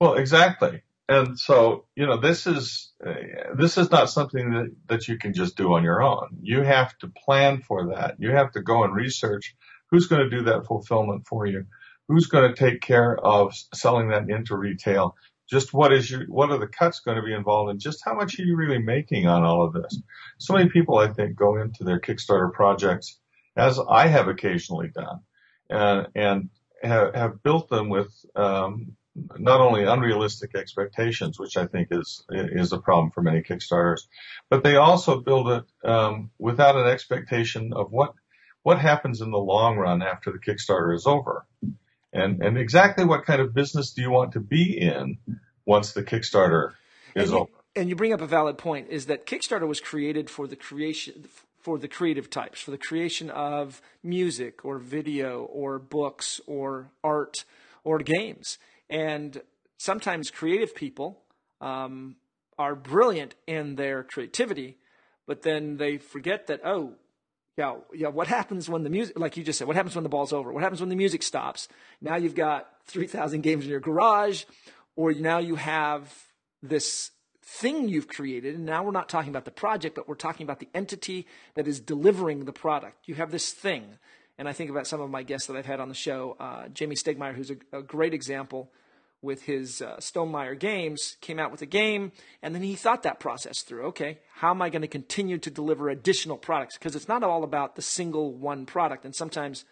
Well, 0.00 0.14
exactly. 0.14 0.82
And 1.08 1.38
so, 1.38 1.86
you 1.96 2.06
know, 2.06 2.18
this 2.18 2.46
is 2.46 2.92
uh, 3.04 3.14
this 3.56 3.78
is 3.78 3.90
not 3.90 4.10
something 4.10 4.50
that, 4.50 4.76
that 4.88 5.08
you 5.08 5.16
can 5.16 5.32
just 5.32 5.56
do 5.56 5.72
on 5.72 5.82
your 5.82 6.02
own. 6.02 6.38
You 6.42 6.62
have 6.62 6.96
to 6.98 7.08
plan 7.08 7.62
for 7.62 7.94
that. 7.94 8.16
You 8.18 8.32
have 8.32 8.52
to 8.52 8.62
go 8.62 8.84
and 8.84 8.94
research 8.94 9.56
who's 9.90 10.06
going 10.06 10.28
to 10.28 10.36
do 10.36 10.44
that 10.44 10.66
fulfillment 10.66 11.26
for 11.26 11.46
you 11.46 11.64
who's 12.08 12.26
going 12.26 12.52
to 12.52 12.58
take 12.58 12.80
care 12.80 13.16
of 13.16 13.54
selling 13.74 14.08
that 14.08 14.28
into 14.28 14.56
retail? 14.56 15.14
Just 15.48 15.72
what 15.72 15.92
is 15.92 16.10
your, 16.10 16.24
what 16.26 16.50
are 16.50 16.58
the 16.58 16.66
cuts 16.66 17.00
going 17.00 17.16
to 17.16 17.22
be 17.22 17.34
involved 17.34 17.70
and 17.70 17.80
just 17.80 18.02
how 18.04 18.14
much 18.14 18.38
are 18.38 18.42
you 18.42 18.56
really 18.56 18.78
making 18.78 19.26
on 19.26 19.44
all 19.44 19.64
of 19.64 19.72
this? 19.72 20.00
So 20.38 20.54
many 20.54 20.68
people, 20.68 20.98
I 20.98 21.12
think, 21.12 21.36
go 21.36 21.60
into 21.60 21.84
their 21.84 22.00
Kickstarter 22.00 22.52
projects, 22.52 23.18
as 23.56 23.78
I 23.78 24.08
have 24.08 24.28
occasionally 24.28 24.90
done, 24.94 25.20
and, 25.70 26.08
and 26.14 26.50
have, 26.82 27.14
have 27.14 27.42
built 27.42 27.68
them 27.68 27.88
with, 27.88 28.12
um, 28.36 28.96
not 29.38 29.60
only 29.60 29.84
unrealistic 29.84 30.54
expectations, 30.54 31.38
which 31.38 31.56
I 31.56 31.66
think 31.66 31.88
is 31.90 32.24
is 32.30 32.72
a 32.72 32.78
problem 32.78 33.10
for 33.10 33.22
many 33.22 33.42
Kickstarters, 33.42 34.02
but 34.50 34.62
they 34.62 34.76
also 34.76 35.20
build 35.20 35.48
it 35.48 35.64
um, 35.84 36.30
without 36.38 36.76
an 36.76 36.86
expectation 36.86 37.72
of 37.74 37.90
what 37.90 38.14
what 38.62 38.78
happens 38.78 39.20
in 39.20 39.30
the 39.30 39.38
long 39.38 39.76
run 39.76 40.02
after 40.02 40.32
the 40.32 40.38
Kickstarter 40.38 40.94
is 40.94 41.06
over 41.06 41.46
and 42.12 42.42
and 42.42 42.58
exactly 42.58 43.04
what 43.04 43.24
kind 43.24 43.40
of 43.40 43.54
business 43.54 43.92
do 43.92 44.02
you 44.02 44.10
want 44.10 44.32
to 44.32 44.40
be 44.40 44.78
in 44.78 45.18
once 45.64 45.92
the 45.92 46.02
Kickstarter 46.02 46.72
is 47.14 47.24
and 47.24 47.30
you, 47.30 47.38
over? 47.38 47.50
And 47.76 47.88
you 47.88 47.96
bring 47.96 48.12
up 48.12 48.20
a 48.20 48.26
valid 48.26 48.58
point: 48.58 48.88
is 48.88 49.06
that 49.06 49.26
Kickstarter 49.26 49.68
was 49.68 49.80
created 49.80 50.30
for 50.30 50.46
the 50.46 50.56
creation 50.56 51.28
for 51.60 51.78
the 51.78 51.88
creative 51.88 52.30
types, 52.30 52.60
for 52.60 52.70
the 52.70 52.78
creation 52.78 53.30
of 53.30 53.82
music 54.02 54.64
or 54.64 54.78
video 54.78 55.42
or 55.42 55.78
books 55.78 56.40
or 56.46 56.90
art 57.04 57.44
or 57.84 57.98
games, 57.98 58.58
and 58.90 59.40
sometimes 59.78 60.30
creative 60.30 60.74
people 60.74 61.22
um, 61.60 62.16
are 62.58 62.74
brilliant 62.74 63.34
in 63.46 63.76
their 63.76 64.02
creativity, 64.02 64.78
but 65.26 65.42
then 65.42 65.76
they 65.76 65.98
forget 65.98 66.46
that 66.46 66.60
oh 66.64 66.94
yeah, 67.58 67.74
yeah. 67.92 68.08
What 68.08 68.28
happens 68.28 68.68
when 68.68 68.84
the 68.84 68.90
music, 68.90 69.18
like 69.18 69.36
you 69.36 69.42
just 69.42 69.58
said, 69.58 69.66
what 69.66 69.74
happens 69.74 69.96
when 69.96 70.04
the 70.04 70.08
ball's 70.08 70.32
over? 70.32 70.52
What 70.52 70.62
happens 70.62 70.80
when 70.80 70.90
the 70.90 70.96
music 70.96 71.24
stops? 71.24 71.66
Now 72.00 72.14
you've 72.14 72.36
got 72.36 72.68
3,000 72.86 73.40
games 73.40 73.64
in 73.64 73.70
your 73.70 73.80
garage, 73.80 74.44
or 74.94 75.12
now 75.12 75.38
you 75.38 75.56
have 75.56 76.28
this 76.62 77.10
thing 77.42 77.88
you've 77.88 78.06
created. 78.06 78.54
And 78.54 78.64
now 78.64 78.84
we're 78.84 78.92
not 78.92 79.08
talking 79.08 79.30
about 79.30 79.44
the 79.44 79.50
project, 79.50 79.96
but 79.96 80.08
we're 80.08 80.14
talking 80.14 80.44
about 80.44 80.60
the 80.60 80.68
entity 80.72 81.26
that 81.54 81.66
is 81.66 81.80
delivering 81.80 82.44
the 82.44 82.52
product. 82.52 83.08
You 83.08 83.16
have 83.16 83.32
this 83.32 83.52
thing. 83.52 83.98
And 84.38 84.48
I 84.48 84.52
think 84.52 84.70
about 84.70 84.86
some 84.86 85.00
of 85.00 85.10
my 85.10 85.24
guests 85.24 85.48
that 85.48 85.56
I've 85.56 85.66
had 85.66 85.80
on 85.80 85.88
the 85.88 85.94
show. 85.94 86.36
Uh, 86.38 86.68
Jamey 86.68 86.92
Stegmaier, 86.92 87.34
who's 87.34 87.50
a, 87.50 87.56
a, 87.72 87.82
great 87.82 88.14
example 88.14 88.70
with 89.20 89.42
his 89.42 89.82
uh, 89.82 89.96
Stonemaier 89.96 90.56
games, 90.56 91.16
came 91.20 91.40
out 91.40 91.50
with 91.50 91.60
a 91.60 91.66
game, 91.66 92.12
and 92.40 92.54
then 92.54 92.62
he 92.62 92.76
thought 92.76 93.02
that 93.02 93.18
process 93.18 93.62
through. 93.62 93.86
Okay, 93.86 94.20
how 94.36 94.50
am 94.50 94.62
I 94.62 94.70
going 94.70 94.82
to 94.82 94.88
continue 94.88 95.38
to 95.38 95.50
deliver 95.50 95.88
additional 95.88 96.36
products? 96.36 96.78
Because 96.78 96.94
it's 96.94 97.08
not 97.08 97.24
all 97.24 97.42
about 97.42 97.74
the 97.74 97.82
single 97.82 98.32
one 98.32 98.64
product. 98.64 99.04
And 99.04 99.14
sometimes, 99.14 99.64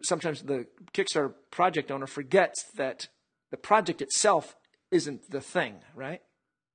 sometimes 0.00 0.42
the 0.42 0.66
Kickstarter 0.94 1.34
project 1.50 1.90
owner 1.90 2.06
forgets 2.06 2.62
that 2.76 3.08
the 3.50 3.56
project 3.56 4.00
itself 4.00 4.54
isn't 4.92 5.28
the 5.30 5.40
thing, 5.40 5.76
right? 5.96 6.20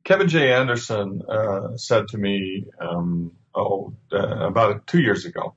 Kevin 0.03 0.27
J. 0.27 0.53
Anderson 0.53 1.21
uh, 1.27 1.77
said 1.77 2.09
to 2.09 2.17
me, 2.17 2.65
um, 2.79 3.31
oh, 3.55 3.93
uh, 4.11 4.45
about 4.45 4.85
two 4.87 5.01
years 5.01 5.25
ago, 5.25 5.55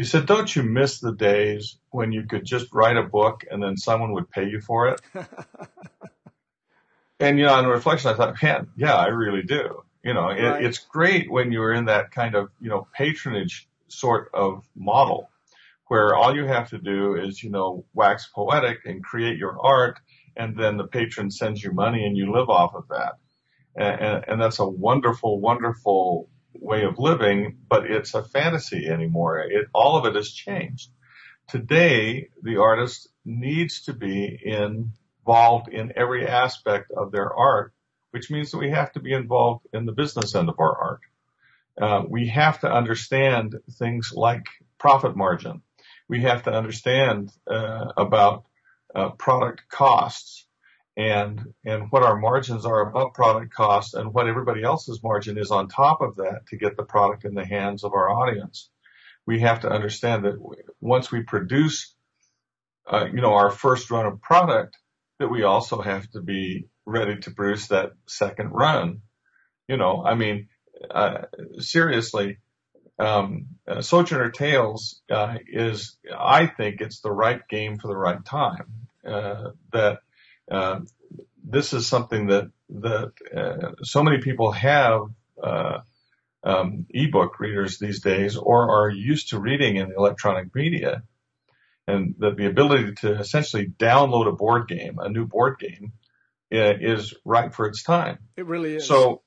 he 0.00 0.06
said, 0.06 0.24
Don't 0.24 0.56
you 0.56 0.62
miss 0.62 0.98
the 0.98 1.12
days 1.12 1.76
when 1.90 2.10
you 2.10 2.22
could 2.22 2.46
just 2.46 2.72
write 2.72 2.96
a 2.96 3.02
book 3.02 3.44
and 3.50 3.62
then 3.62 3.76
someone 3.76 4.14
would 4.14 4.30
pay 4.30 4.48
you 4.48 4.62
for 4.62 4.88
it? 4.88 5.00
and, 7.20 7.38
you 7.38 7.44
know, 7.44 7.52
on 7.52 7.66
reflection, 7.66 8.08
I 8.08 8.14
thought, 8.14 8.42
man, 8.42 8.68
yeah, 8.78 8.96
I 8.96 9.08
really 9.08 9.42
do. 9.42 9.82
You 10.02 10.14
know, 10.14 10.28
right. 10.28 10.62
it, 10.62 10.64
it's 10.64 10.78
great 10.78 11.30
when 11.30 11.52
you're 11.52 11.74
in 11.74 11.84
that 11.84 12.12
kind 12.12 12.34
of, 12.34 12.48
you 12.62 12.70
know, 12.70 12.88
patronage 12.96 13.68
sort 13.88 14.30
of 14.32 14.64
model 14.74 15.28
where 15.88 16.14
all 16.14 16.34
you 16.34 16.46
have 16.46 16.70
to 16.70 16.78
do 16.78 17.16
is, 17.16 17.42
you 17.42 17.50
know, 17.50 17.84
wax 17.92 18.26
poetic 18.34 18.86
and 18.86 19.04
create 19.04 19.36
your 19.36 19.60
art, 19.60 19.98
and 20.34 20.56
then 20.56 20.78
the 20.78 20.86
patron 20.86 21.30
sends 21.30 21.62
you 21.62 21.72
money 21.72 22.06
and 22.06 22.16
you 22.16 22.32
live 22.32 22.48
off 22.48 22.74
of 22.74 22.88
that. 22.88 23.18
And, 23.76 24.00
and, 24.00 24.24
and 24.28 24.40
that's 24.40 24.60
a 24.60 24.66
wonderful, 24.66 25.38
wonderful 25.40 26.30
way 26.54 26.84
of 26.84 26.98
living, 26.98 27.58
but 27.68 27.90
it's 27.90 28.14
a 28.14 28.22
fantasy 28.22 28.88
anymore. 28.88 29.40
It, 29.40 29.68
all 29.72 29.96
of 29.96 30.06
it 30.06 30.14
has 30.14 30.30
changed. 30.30 30.90
Today, 31.48 32.28
the 32.42 32.58
artist 32.58 33.08
needs 33.24 33.82
to 33.82 33.92
be 33.92 34.38
involved 34.42 35.68
in 35.68 35.92
every 35.96 36.26
aspect 36.26 36.90
of 36.96 37.12
their 37.12 37.32
art, 37.32 37.72
which 38.10 38.30
means 38.30 38.50
that 38.50 38.58
we 38.58 38.70
have 38.70 38.92
to 38.92 39.00
be 39.00 39.12
involved 39.12 39.66
in 39.72 39.86
the 39.86 39.92
business 39.92 40.34
end 40.34 40.48
of 40.48 40.58
our 40.58 40.76
art. 40.76 41.00
Uh, 41.80 42.04
we 42.08 42.28
have 42.28 42.60
to 42.60 42.70
understand 42.70 43.56
things 43.78 44.12
like 44.14 44.46
profit 44.78 45.16
margin. 45.16 45.62
We 46.08 46.22
have 46.22 46.44
to 46.44 46.52
understand 46.52 47.32
uh, 47.50 47.92
about 47.96 48.44
uh, 48.94 49.10
product 49.10 49.62
costs 49.68 50.46
and 50.96 51.40
and 51.64 51.90
what 51.90 52.02
our 52.02 52.18
margins 52.18 52.66
are 52.66 52.80
above 52.88 53.14
product 53.14 53.54
cost 53.54 53.94
and 53.94 54.12
what 54.12 54.28
everybody 54.28 54.62
else's 54.62 55.02
margin 55.02 55.38
is 55.38 55.50
on 55.50 55.68
top 55.68 56.00
of 56.00 56.16
that 56.16 56.46
to 56.48 56.56
get 56.56 56.76
the 56.76 56.82
product 56.82 57.24
in 57.24 57.34
the 57.34 57.44
hands 57.44 57.84
of 57.84 57.92
our 57.92 58.10
audience. 58.10 58.70
We 59.26 59.40
have 59.40 59.60
to 59.60 59.70
understand 59.70 60.24
that 60.24 60.36
once 60.80 61.12
we 61.12 61.22
produce, 61.22 61.94
uh, 62.86 63.06
you 63.12 63.20
know, 63.20 63.34
our 63.34 63.50
first 63.50 63.90
run 63.90 64.06
of 64.06 64.20
product, 64.20 64.76
that 65.18 65.28
we 65.28 65.42
also 65.44 65.80
have 65.80 66.10
to 66.10 66.20
be 66.20 66.66
ready 66.86 67.20
to 67.20 67.30
produce 67.30 67.68
that 67.68 67.92
second 68.06 68.50
run. 68.50 69.02
You 69.68 69.76
know, 69.76 70.02
I 70.04 70.14
mean, 70.14 70.48
uh, 70.90 71.22
seriously, 71.58 72.38
um, 72.98 73.46
uh, 73.66 73.80
Sojourner 73.80 74.30
Tales 74.30 75.00
uh, 75.10 75.36
is, 75.46 75.96
I 76.14 76.46
think, 76.46 76.80
it's 76.80 77.00
the 77.00 77.12
right 77.12 77.40
game 77.48 77.78
for 77.78 77.88
the 77.88 77.96
right 77.96 78.24
time. 78.24 78.88
Uh, 79.06 79.50
that 79.72 80.00
uh, 80.50 80.80
this 81.44 81.72
is 81.72 81.86
something 81.86 82.26
that 82.26 82.50
that 82.68 83.12
uh, 83.36 83.72
so 83.82 84.02
many 84.02 84.18
people 84.18 84.52
have 84.52 85.02
uh, 85.42 85.78
um, 86.44 86.86
ebook 86.90 87.40
readers 87.40 87.78
these 87.78 88.00
days, 88.00 88.36
or 88.36 88.70
are 88.70 88.90
used 88.90 89.30
to 89.30 89.38
reading 89.38 89.76
in 89.76 89.88
the 89.88 89.96
electronic 89.96 90.54
media, 90.54 91.02
and 91.86 92.14
that 92.18 92.36
the 92.36 92.46
ability 92.46 92.92
to 93.00 93.18
essentially 93.18 93.66
download 93.66 94.28
a 94.28 94.32
board 94.32 94.68
game, 94.68 94.98
a 94.98 95.08
new 95.08 95.26
board 95.26 95.58
game, 95.58 95.92
uh, 96.52 96.74
is 96.80 97.14
right 97.24 97.54
for 97.54 97.66
its 97.66 97.82
time. 97.82 98.18
It 98.36 98.46
really 98.46 98.76
is. 98.76 98.86
So. 98.86 99.22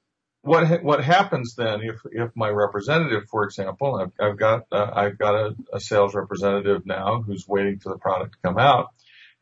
What 0.46 0.68
ha- 0.68 0.82
what 0.82 1.02
happens 1.02 1.56
then 1.56 1.80
if 1.84 2.02
if 2.12 2.32
my 2.36 2.50
representative, 2.50 3.30
for 3.30 3.46
example, 3.46 3.96
I've, 3.96 4.12
I've 4.20 4.38
got 4.38 4.64
uh, 4.74 4.92
I've 4.94 5.18
got 5.18 5.36
a, 5.36 5.56
a 5.72 5.80
sales 5.80 6.14
representative 6.14 6.86
now 6.86 7.22
who's 7.22 7.48
waiting 7.48 7.80
for 7.80 7.94
the 7.94 7.98
product 7.98 8.34
to 8.34 8.40
come 8.50 8.58
out, 8.58 8.90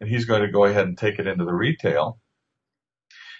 and 0.01 0.09
he's 0.09 0.25
going 0.25 0.41
to 0.41 0.51
go 0.51 0.65
ahead 0.65 0.87
and 0.87 0.97
take 0.97 1.19
it 1.19 1.27
into 1.27 1.45
the 1.45 1.53
retail. 1.53 2.19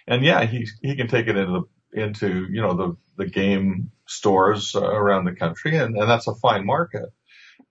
And 0.08 0.24
yeah, 0.24 0.46
he 0.46 0.68
he 0.82 0.96
can 0.96 1.08
take 1.08 1.28
it 1.28 1.36
into 1.36 1.66
the 1.94 2.02
into 2.02 2.48
you 2.50 2.62
know 2.62 2.74
the 2.74 2.98
the 3.18 3.30
game 3.30 3.92
stores 4.08 4.76
uh, 4.76 4.82
around 4.82 5.26
the 5.26 5.36
country, 5.36 5.76
and, 5.76 5.98
and 5.98 6.10
that's 6.10 6.28
a 6.28 6.36
fine 6.36 6.66
market. 6.66 7.10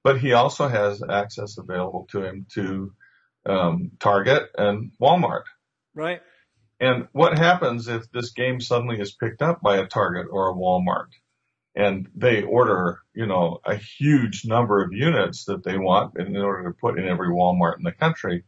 But 0.05 0.21
he 0.21 0.33
also 0.33 0.69
has 0.69 1.03
access 1.03 1.57
available 1.59 2.07
to 2.13 2.23
him 2.23 2.47
to 2.55 2.93
um, 3.47 3.93
Target 4.01 4.45
and 4.57 4.93
Walmart. 5.01 5.45
Right. 5.95 6.21
And 6.79 7.09
what 7.13 7.37
happens 7.37 7.89
if 7.89 8.11
this 8.11 8.33
game 8.33 8.61
suddenly 8.61 9.01
is 9.01 9.13
picked 9.13 9.43
up 9.43 9.61
by 9.61 9.77
a 9.77 9.87
Target 9.87 10.27
or 10.31 10.51
a 10.51 10.55
Walmart? 10.55 11.09
and 11.75 12.09
they 12.15 12.43
order, 12.43 13.01
you 13.15 13.27
know, 13.27 13.61
a 13.65 13.77
huge 13.77 14.45
number 14.45 14.83
of 14.83 14.93
units 14.93 15.45
that 15.45 15.65
they 15.65 15.79
want 15.79 16.19
in 16.19 16.37
order 16.37 16.69
to 16.69 16.77
put 16.77 16.99
in 16.99 17.07
every 17.07 17.29
Walmart 17.29 17.79
in 17.79 17.85
the 17.85 17.93
country. 17.93 18.45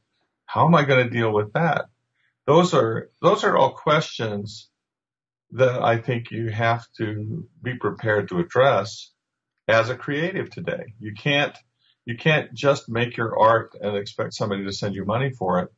How 0.53 0.67
am 0.67 0.75
I 0.75 0.85
going 0.85 1.03
to 1.03 1.11
deal 1.11 1.33
with 1.33 1.55
that? 1.55 1.87
Those 2.47 2.75
are 2.75 3.09
those 3.23 3.43
are 3.43 3.57
all 3.57 3.73
questions 3.73 4.69
that 5.53 5.83
I 5.83 5.97
think 5.97 6.31
you 6.31 6.51
have 6.51 6.85
to 6.99 7.49
be 7.63 7.77
prepared 7.79 8.29
to 8.29 8.39
address 8.39 9.13
as 9.67 9.89
a 9.89 9.97
creative 9.97 10.51
today. 10.51 10.93
You 10.99 11.15
can't 11.15 11.57
you 12.05 12.19
can't 12.19 12.53
just 12.53 12.91
make 12.91 13.17
your 13.17 13.39
art 13.39 13.75
and 13.81 13.97
expect 13.97 14.35
somebody 14.35 14.65
to 14.67 14.73
send 14.73 14.95
you 14.95 15.07
money 15.07 15.31
for 15.31 15.61
it. 15.61 15.71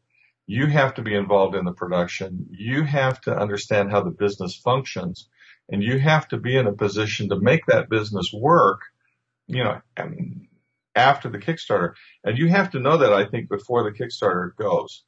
You 0.47 0.67
have 0.67 0.95
to 0.95 1.03
be 1.03 1.15
involved 1.15 1.55
in 1.55 1.65
the 1.65 1.73
production. 1.73 2.49
You 2.51 2.83
have 2.83 3.21
to 3.23 3.37
understand 3.37 3.93
how 3.93 4.03
the 4.03 4.11
business 4.11 4.57
functions 4.57 5.29
and 5.69 5.85
you 5.85 6.01
have 6.01 6.27
to 6.29 6.37
be 6.37 6.57
in 6.57 6.67
a 6.67 6.73
position 6.73 7.29
to 7.29 7.39
make 7.39 7.65
that 7.67 7.89
business 7.89 8.33
work, 8.33 8.81
you 9.47 9.63
know, 9.63 9.81
after 10.95 11.29
the 11.29 11.39
Kickstarter. 11.39 11.95
And 12.23 12.39
you 12.39 12.49
have 12.49 12.71
to 12.73 12.81
know 12.81 12.97
that, 12.99 13.13
I 13.13 13.25
think, 13.27 13.49
before 13.49 13.83
the 13.83 13.91
Kickstarter 13.91 14.55
goes. 14.57 15.05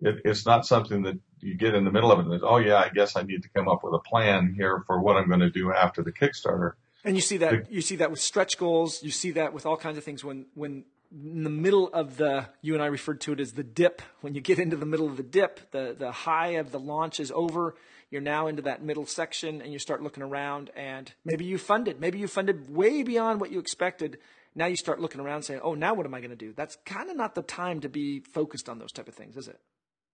It, 0.00 0.16
it's 0.24 0.44
not 0.44 0.66
something 0.66 1.02
that 1.02 1.18
you 1.38 1.54
get 1.54 1.74
in 1.74 1.84
the 1.84 1.90
middle 1.90 2.10
of 2.10 2.18
it 2.18 2.26
and 2.26 2.40
oh 2.42 2.58
yeah, 2.58 2.76
I 2.76 2.88
guess 2.88 3.16
I 3.16 3.22
need 3.22 3.42
to 3.42 3.48
come 3.50 3.68
up 3.68 3.84
with 3.84 3.94
a 3.94 3.98
plan 3.98 4.54
here 4.56 4.82
for 4.86 5.00
what 5.00 5.16
I'm 5.16 5.28
going 5.28 5.40
to 5.40 5.50
do 5.50 5.72
after 5.72 6.02
the 6.02 6.12
Kickstarter. 6.12 6.72
And 7.04 7.16
you 7.16 7.22
see 7.22 7.36
that 7.38 7.68
the, 7.68 7.74
you 7.74 7.80
see 7.80 7.96
that 7.96 8.10
with 8.10 8.20
stretch 8.20 8.58
goals. 8.58 9.02
You 9.02 9.10
see 9.10 9.32
that 9.32 9.52
with 9.52 9.66
all 9.66 9.76
kinds 9.76 9.98
of 9.98 10.04
things. 10.04 10.24
When 10.24 10.46
when 10.54 10.84
in 11.12 11.44
the 11.44 11.50
middle 11.50 11.88
of 11.92 12.16
the 12.16 12.46
you 12.62 12.74
and 12.74 12.82
I 12.82 12.86
referred 12.86 13.20
to 13.22 13.32
it 13.32 13.40
as 13.40 13.52
the 13.52 13.64
dip. 13.64 14.02
When 14.20 14.34
you 14.34 14.40
get 14.40 14.58
into 14.58 14.76
the 14.76 14.86
middle 14.86 15.06
of 15.06 15.16
the 15.16 15.22
dip, 15.22 15.70
the 15.72 15.94
the 15.98 16.12
high 16.12 16.54
of 16.54 16.70
the 16.70 16.78
launch 16.78 17.18
is 17.18 17.32
over. 17.32 17.74
You're 18.10 18.20
now 18.20 18.46
into 18.46 18.62
that 18.62 18.82
middle 18.82 19.06
section, 19.06 19.62
and 19.62 19.72
you 19.72 19.78
start 19.78 20.02
looking 20.02 20.22
around. 20.22 20.70
And 20.76 21.12
maybe 21.24 21.44
you 21.44 21.58
funded. 21.58 22.00
Maybe 22.00 22.18
you 22.18 22.28
funded 22.28 22.72
way 22.72 23.02
beyond 23.02 23.40
what 23.40 23.50
you 23.50 23.58
expected 23.58 24.18
now 24.54 24.66
you 24.66 24.76
start 24.76 25.00
looking 25.00 25.20
around 25.20 25.42
saying, 25.42 25.60
oh, 25.62 25.74
now 25.74 25.94
what 25.94 26.06
am 26.06 26.14
I 26.14 26.20
going 26.20 26.30
to 26.30 26.36
do? 26.36 26.52
That's 26.52 26.76
kind 26.84 27.10
of 27.10 27.16
not 27.16 27.34
the 27.34 27.42
time 27.42 27.80
to 27.80 27.88
be 27.88 28.20
focused 28.20 28.68
on 28.68 28.78
those 28.78 28.92
type 28.92 29.08
of 29.08 29.14
things, 29.14 29.36
is 29.36 29.48
it? 29.48 29.58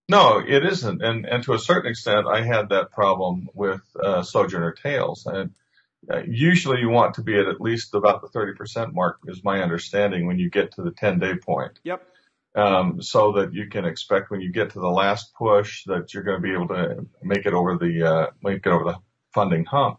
No, 0.08 0.38
it 0.38 0.64
isn't. 0.64 1.02
And, 1.02 1.26
and 1.26 1.44
to 1.44 1.52
a 1.52 1.58
certain 1.58 1.90
extent, 1.90 2.26
I 2.26 2.42
had 2.42 2.70
that 2.70 2.92
problem 2.92 3.48
with 3.52 3.82
uh, 4.02 4.22
Sojourner 4.22 4.72
Tales. 4.72 5.26
And 5.26 5.50
uh, 6.10 6.22
usually 6.26 6.80
you 6.80 6.88
want 6.88 7.14
to 7.14 7.22
be 7.22 7.38
at 7.38 7.46
at 7.46 7.60
least 7.60 7.94
about 7.94 8.22
the 8.22 8.28
30% 8.28 8.94
mark 8.94 9.18
is 9.26 9.44
my 9.44 9.60
understanding 9.60 10.26
when 10.26 10.38
you 10.38 10.48
get 10.48 10.72
to 10.72 10.82
the 10.82 10.92
10 10.92 11.18
day 11.18 11.34
point. 11.36 11.78
Yep. 11.84 12.02
Um, 12.54 13.02
so 13.02 13.32
that 13.32 13.52
you 13.52 13.68
can 13.68 13.84
expect 13.84 14.30
when 14.30 14.40
you 14.40 14.50
get 14.50 14.70
to 14.70 14.80
the 14.80 14.88
last 14.88 15.34
push 15.34 15.84
that 15.84 16.14
you're 16.14 16.22
going 16.22 16.40
to 16.40 16.42
be 16.42 16.54
able 16.54 16.68
to 16.68 17.06
make 17.22 17.44
it 17.44 17.52
over 17.52 17.76
the, 17.76 18.10
uh, 18.10 18.26
make 18.42 18.64
it 18.64 18.70
over 18.70 18.84
the 18.84 18.96
funding 19.34 19.66
hump. 19.66 19.98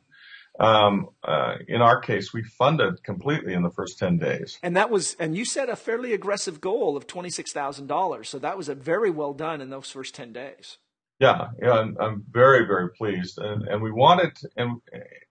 Um, 0.60 1.08
uh, 1.24 1.56
in 1.68 1.82
our 1.82 2.02
case, 2.02 2.34
we 2.34 2.44
funded 2.44 3.02
completely 3.04 3.54
in 3.54 3.64
the 3.64 3.70
first 3.70 3.98
10 3.98 4.18
days. 4.18 4.60
And 4.62 4.76
that 4.76 4.90
was, 4.90 5.16
and 5.20 5.36
you 5.36 5.46
set 5.46 5.70
a 5.70 5.76
fairly 5.76 6.14
aggressive 6.14 6.60
goal 6.60 6.98
of 6.98 7.08
$26,000. 7.08 8.26
So 8.26 8.40
that 8.40 8.58
was 8.58 8.68
a 8.68 8.76
very 8.76 9.10
well 9.10 9.34
done 9.34 9.62
in 9.62 9.70
those 9.70 9.90
first 9.90 10.16
10 10.16 10.34
days. 10.34 10.78
Yeah, 11.20 11.50
yeah, 11.62 11.74
I'm, 11.74 11.98
I'm 12.00 12.26
very, 12.30 12.66
very 12.66 12.90
pleased. 12.92 13.40
And, 13.40 13.68
and 13.68 13.82
we 13.82 13.92
wanted, 13.92 14.38
and, 14.56 14.82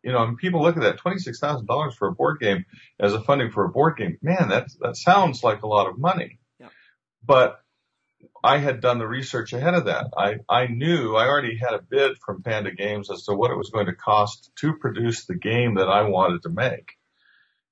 you 0.03 0.13
know, 0.13 0.23
and 0.23 0.37
people 0.37 0.63
look 0.63 0.77
at 0.77 0.83
that 0.83 0.99
$26,000 0.99 1.95
for 1.95 2.09
a 2.09 2.13
board 2.13 2.41
game 2.41 2.65
as 3.01 3.15
a 3.15 3.23
funding 3.23 3.51
for 3.51 3.65
a 3.65 3.71
board 3.71 3.97
game. 3.97 4.19
Man, 4.23 4.49
that, 4.49 4.69
that 4.81 4.97
sounds 4.97 5.43
like 5.43 5.63
a 5.63 5.69
lot 5.69 5.89
of 5.89 5.99
money. 5.99 6.39
Yeah. 6.61 6.69
But 7.25 7.61
I 8.43 8.59
had 8.59 8.81
done 8.81 8.99
the 8.99 9.07
research 9.07 9.53
ahead 9.53 9.75
of 9.75 9.87
that. 9.87 10.13
I, 10.17 10.37
I 10.49 10.67
knew 10.67 11.17
I 11.17 11.27
already 11.27 11.57
had 11.57 11.75
a 11.75 11.83
bid 11.83 12.19
from 12.19 12.43
Panda 12.43 12.73
Games 12.73 13.11
as 13.11 13.25
to 13.25 13.35
what 13.35 13.51
it 13.51 13.57
was 13.57 13.71
going 13.71 13.87
to 13.87 13.95
cost 13.95 14.51
to 14.61 14.75
produce 14.75 15.25
the 15.25 15.35
game 15.35 15.75
that 15.75 15.89
I 15.89 16.03
wanted 16.03 16.43
to 16.43 16.49
make. 16.49 16.93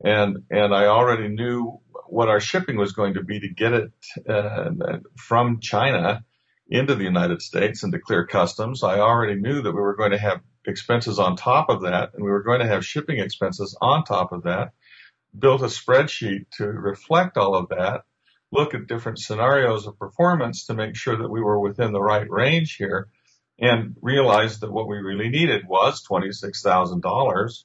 And, 0.03 0.45
and 0.51 0.75
I 0.75 0.87
already 0.87 1.29
knew 1.29 1.81
what 2.09 2.29
our 2.29 2.41
shipping 2.41 2.77
was 2.77 2.93
going 2.93 3.15
to 3.15 3.23
be 3.23 3.41
to 3.41 3.49
get 3.49 3.73
it 3.73 3.93
uh, 4.29 4.71
from 5.17 5.61
China 5.61 6.25
into 6.69 6.95
the 6.95 7.05
United 7.05 7.43
States 7.43 7.83
and 7.83 7.93
to 7.93 7.99
clear 7.99 8.27
customs. 8.27 8.83
I 8.83 8.99
already 8.99 9.41
knew 9.41 9.63
that 9.63 9.73
we 9.73 9.81
were 9.81 9.97
going 9.97 10.11
to 10.11 10.19
have 10.19 10.41
expenses 10.67 11.19
on 11.19 11.37
top 11.37 11.69
of 11.69 11.83
that, 11.83 12.11
and 12.15 12.25
we 12.25 12.31
were 12.31 12.43
going 12.43 12.61
to 12.61 12.67
have 12.67 12.85
shipping 12.85 13.19
expenses 13.19 13.77
on 13.81 14.05
top 14.05 14.33
of 14.33 14.43
that. 14.45 14.73
Built 15.39 15.63
a 15.63 15.67
spreadsheet 15.67 16.47
to 16.57 16.67
reflect 16.67 17.37
all 17.37 17.55
of 17.55 17.69
that, 17.69 18.03
look 18.57 18.75
at 18.75 18.87
different 18.87 19.19
scenarios 19.19 19.87
of 19.87 19.99
performance 19.99 20.67
to 20.67 20.75
make 20.75 20.97
sure 20.97 21.17
that 21.17 21.31
we 21.31 21.41
were 21.41 21.61
within 21.61 21.93
the 21.93 22.03
right 22.03 22.29
range 22.31 22.77
here, 22.77 23.09
and 23.59 23.97
realized 24.03 24.61
that 24.61 24.73
what 24.73 24.89
we 24.89 24.97
really 24.99 25.29
needed 25.29 25.67
was 25.67 26.03
$26,000 26.05 27.65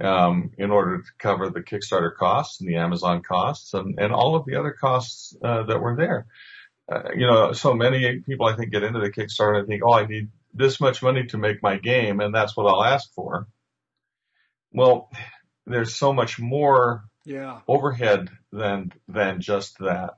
um, 0.00 0.50
in 0.58 0.70
order 0.70 0.98
to 0.98 1.08
cover 1.18 1.50
the 1.50 1.60
Kickstarter 1.60 2.14
costs 2.14 2.60
and 2.60 2.68
the 2.68 2.76
Amazon 2.76 3.22
costs 3.22 3.74
and, 3.74 3.98
and 3.98 4.12
all 4.12 4.34
of 4.34 4.44
the 4.44 4.56
other 4.56 4.72
costs 4.72 5.34
uh, 5.42 5.62
that 5.64 5.80
were 5.80 5.96
there. 5.96 6.26
Uh, 6.90 7.10
you 7.14 7.26
know, 7.26 7.52
so 7.52 7.74
many 7.74 8.20
people 8.20 8.46
I 8.46 8.56
think 8.56 8.72
get 8.72 8.82
into 8.82 9.00
the 9.00 9.10
Kickstarter 9.10 9.60
and 9.60 9.68
think, 9.68 9.82
oh, 9.86 9.92
I 9.92 10.06
need 10.06 10.28
this 10.52 10.80
much 10.80 11.02
money 11.02 11.24
to 11.26 11.38
make 11.38 11.62
my 11.62 11.78
game, 11.78 12.20
and 12.20 12.34
that's 12.34 12.56
what 12.56 12.66
I'll 12.66 12.84
ask 12.84 13.12
for. 13.14 13.46
Well, 14.72 15.10
there's 15.66 15.94
so 15.94 16.12
much 16.12 16.38
more 16.38 17.04
yeah. 17.24 17.60
overhead 17.68 18.30
than 18.50 18.92
than 19.08 19.40
just 19.40 19.78
that. 19.78 20.14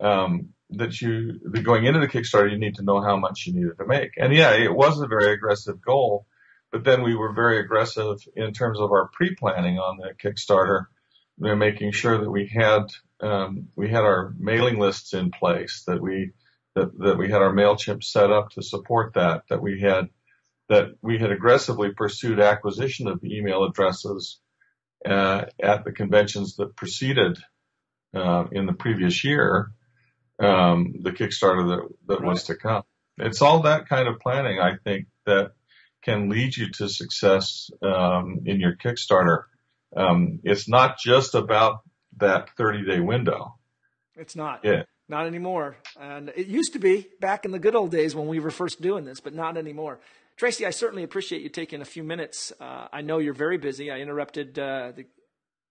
Um, 0.00 0.50
that 0.70 1.00
you 1.00 1.38
that 1.44 1.62
going 1.62 1.84
into 1.84 2.00
the 2.00 2.08
Kickstarter, 2.08 2.50
you 2.50 2.58
need 2.58 2.76
to 2.76 2.82
know 2.82 3.00
how 3.00 3.16
much 3.16 3.46
you 3.46 3.54
needed 3.54 3.78
to 3.78 3.86
make. 3.86 4.12
And 4.16 4.34
yeah, 4.34 4.52
it 4.54 4.74
was 4.74 5.00
a 5.00 5.06
very 5.06 5.32
aggressive 5.32 5.80
goal, 5.80 6.26
but 6.72 6.84
then 6.84 7.02
we 7.02 7.14
were 7.14 7.32
very 7.32 7.60
aggressive 7.60 8.18
in 8.34 8.52
terms 8.52 8.80
of 8.80 8.90
our 8.90 9.08
pre-planning 9.12 9.78
on 9.78 9.98
the 9.98 10.14
Kickstarter, 10.14 10.86
making 11.38 11.92
sure 11.92 12.18
that 12.18 12.30
we 12.30 12.46
had 12.46 12.86
um, 13.20 13.68
we 13.76 13.88
had 13.88 14.02
our 14.02 14.34
mailing 14.38 14.78
lists 14.78 15.14
in 15.14 15.30
place, 15.30 15.84
that 15.86 16.02
we 16.02 16.32
that, 16.74 16.98
that 16.98 17.16
we 17.16 17.30
had 17.30 17.40
our 17.42 17.54
Mailchimp 17.54 18.04
set 18.04 18.30
up 18.30 18.50
to 18.50 18.62
support 18.62 19.14
that, 19.14 19.44
that 19.48 19.62
we 19.62 19.80
had 19.80 20.08
that 20.68 20.96
we 21.00 21.18
had 21.18 21.30
aggressively 21.30 21.92
pursued 21.92 22.40
acquisition 22.40 23.06
of 23.06 23.24
email 23.24 23.64
addresses 23.64 24.40
uh, 25.08 25.44
at 25.62 25.84
the 25.84 25.92
conventions 25.92 26.56
that 26.56 26.74
preceded 26.74 27.38
uh, 28.14 28.44
in 28.50 28.66
the 28.66 28.72
previous 28.72 29.22
year 29.22 29.70
um, 30.38 30.94
the 31.02 31.12
Kickstarter 31.12 31.68
that 31.68 31.88
that 32.08 32.20
right. 32.20 32.28
was 32.28 32.44
to 32.44 32.54
come. 32.54 32.82
It's 33.18 33.40
all 33.40 33.62
that 33.62 33.88
kind 33.88 34.08
of 34.08 34.20
planning, 34.20 34.60
I 34.60 34.76
think, 34.76 35.06
that 35.24 35.52
can 36.02 36.28
lead 36.28 36.56
you 36.56 36.70
to 36.72 36.88
success 36.88 37.70
um, 37.82 38.40
in 38.44 38.60
your 38.60 38.76
Kickstarter. 38.76 39.44
Um, 39.96 40.40
it's 40.44 40.68
not 40.68 40.98
just 40.98 41.34
about 41.34 41.80
that 42.18 42.50
30 42.56 42.84
day 42.84 43.00
window. 43.00 43.54
It's 44.14 44.36
not. 44.36 44.60
Yeah. 44.64 44.82
Not 45.08 45.26
anymore. 45.26 45.76
And 45.98 46.30
it 46.30 46.46
used 46.48 46.72
to 46.72 46.78
be 46.78 47.06
back 47.20 47.44
in 47.44 47.52
the 47.52 47.58
good 47.58 47.74
old 47.74 47.90
days 47.90 48.14
when 48.14 48.26
we 48.26 48.40
were 48.40 48.50
first 48.50 48.80
doing 48.80 49.04
this, 49.04 49.20
but 49.20 49.34
not 49.34 49.56
anymore. 49.56 50.00
Tracy, 50.36 50.66
I 50.66 50.70
certainly 50.70 51.02
appreciate 51.02 51.42
you 51.42 51.48
taking 51.48 51.80
a 51.80 51.84
few 51.84 52.02
minutes. 52.02 52.52
Uh, 52.60 52.88
I 52.92 53.00
know 53.00 53.18
you're 53.18 53.32
very 53.32 53.56
busy. 53.56 53.90
I 53.90 54.00
interrupted 54.00 54.58
uh, 54.58 54.92
the, 54.94 55.06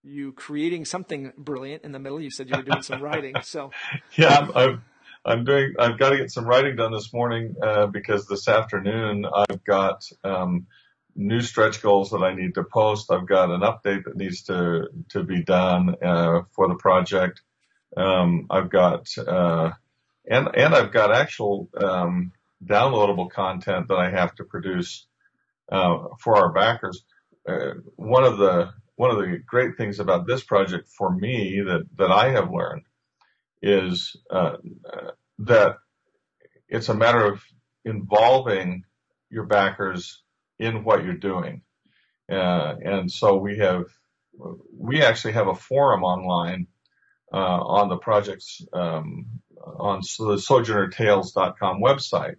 you 0.06 0.32
creating 0.34 0.86
something 0.86 1.34
brilliant 1.38 1.84
in 1.84 1.92
the 1.92 2.00
middle. 2.00 2.22
You 2.22 2.30
said 2.30 2.50
you 2.50 2.56
were 2.56 2.64
doing 2.64 2.84
some 2.84 3.02
writing. 3.02 3.36
So 3.44 3.72
yeah, 4.16 4.38
I'm, 4.38 4.52
I'm, 4.56 4.84
I'm, 5.26 5.44
doing. 5.44 5.74
I've 5.80 5.98
got 5.98 6.12
to 6.12 6.18
get 6.18 6.32
some 6.32 6.46
writing 6.46 6.76
done 6.76 6.92
this 6.92 7.12
morning 7.14 7.56
uh, 7.62 7.88
because 7.88 8.28
this 8.28 8.48
afternoon 8.48 9.26
I've 9.26 9.64
got 9.64 10.04
um, 10.24 10.68
new 11.16 11.42
stretch 11.42 11.82
goals 11.82 12.12
that 12.12 12.24
I 12.24 12.36
need 12.36 12.56
to 12.56 12.64
post. 12.64 13.12
I've 13.12 13.28
got 13.28 13.50
an 13.50 13.62
update 13.62 14.06
that 14.06 14.16
needs 14.16 14.44
to 14.44 14.90
to 15.10 15.24
be 15.24 15.44
done 15.44 15.96
uh, 16.04 16.42
for 16.52 16.68
the 16.68 16.76
project. 16.76 17.42
Um, 17.98 18.48
I've 18.50 18.70
got 18.70 19.08
uh, 19.18 19.72
and 20.30 20.50
and 20.56 20.76
I've 20.76 20.92
got 20.92 21.14
actual 21.14 21.70
um, 21.82 22.32
downloadable 22.64 23.30
content 23.30 23.88
that 23.88 23.98
I 23.98 24.10
have 24.10 24.36
to 24.36 24.44
produce 24.44 25.08
uh, 25.72 26.10
for 26.20 26.38
our 26.38 26.52
backers. 26.52 27.04
Uh, 27.48 27.76
one 27.96 28.24
of 28.24 28.38
the 28.38 28.74
one 28.96 29.12
of 29.12 29.18
the 29.18 29.40
great 29.46 29.78
things 29.78 30.00
about 30.00 30.28
this 30.28 30.44
project 30.44 30.90
for 30.98 31.14
me 31.14 31.62
that 31.62 31.84
that 31.98 32.12
I 32.12 32.30
have 32.30 32.52
learned 32.52 32.84
is 33.62 34.16
uh, 34.30 34.58
that 35.40 35.78
it's 36.68 36.90
a 36.90 36.96
matter 36.96 37.26
of 37.26 37.44
involving 37.84 38.84
your 39.30 39.46
backers 39.46 40.24
in 40.60 40.84
what 40.84 41.04
you're 41.04 41.14
doing. 41.14 41.62
Uh, 42.32 42.76
and 42.84 43.12
so 43.12 43.38
we 43.38 43.58
have, 43.60 43.86
we 44.78 45.04
actually 45.04 45.34
have 45.34 45.48
a 45.48 45.56
forum 45.56 46.04
online 46.04 46.68
uh, 47.32 47.38
on 47.38 47.90
the 47.90 47.98
project's 47.98 48.62
um, 48.74 49.26
on 49.80 50.00
the 50.20 50.36
sojournertales.com 50.36 51.82
website 51.82 52.36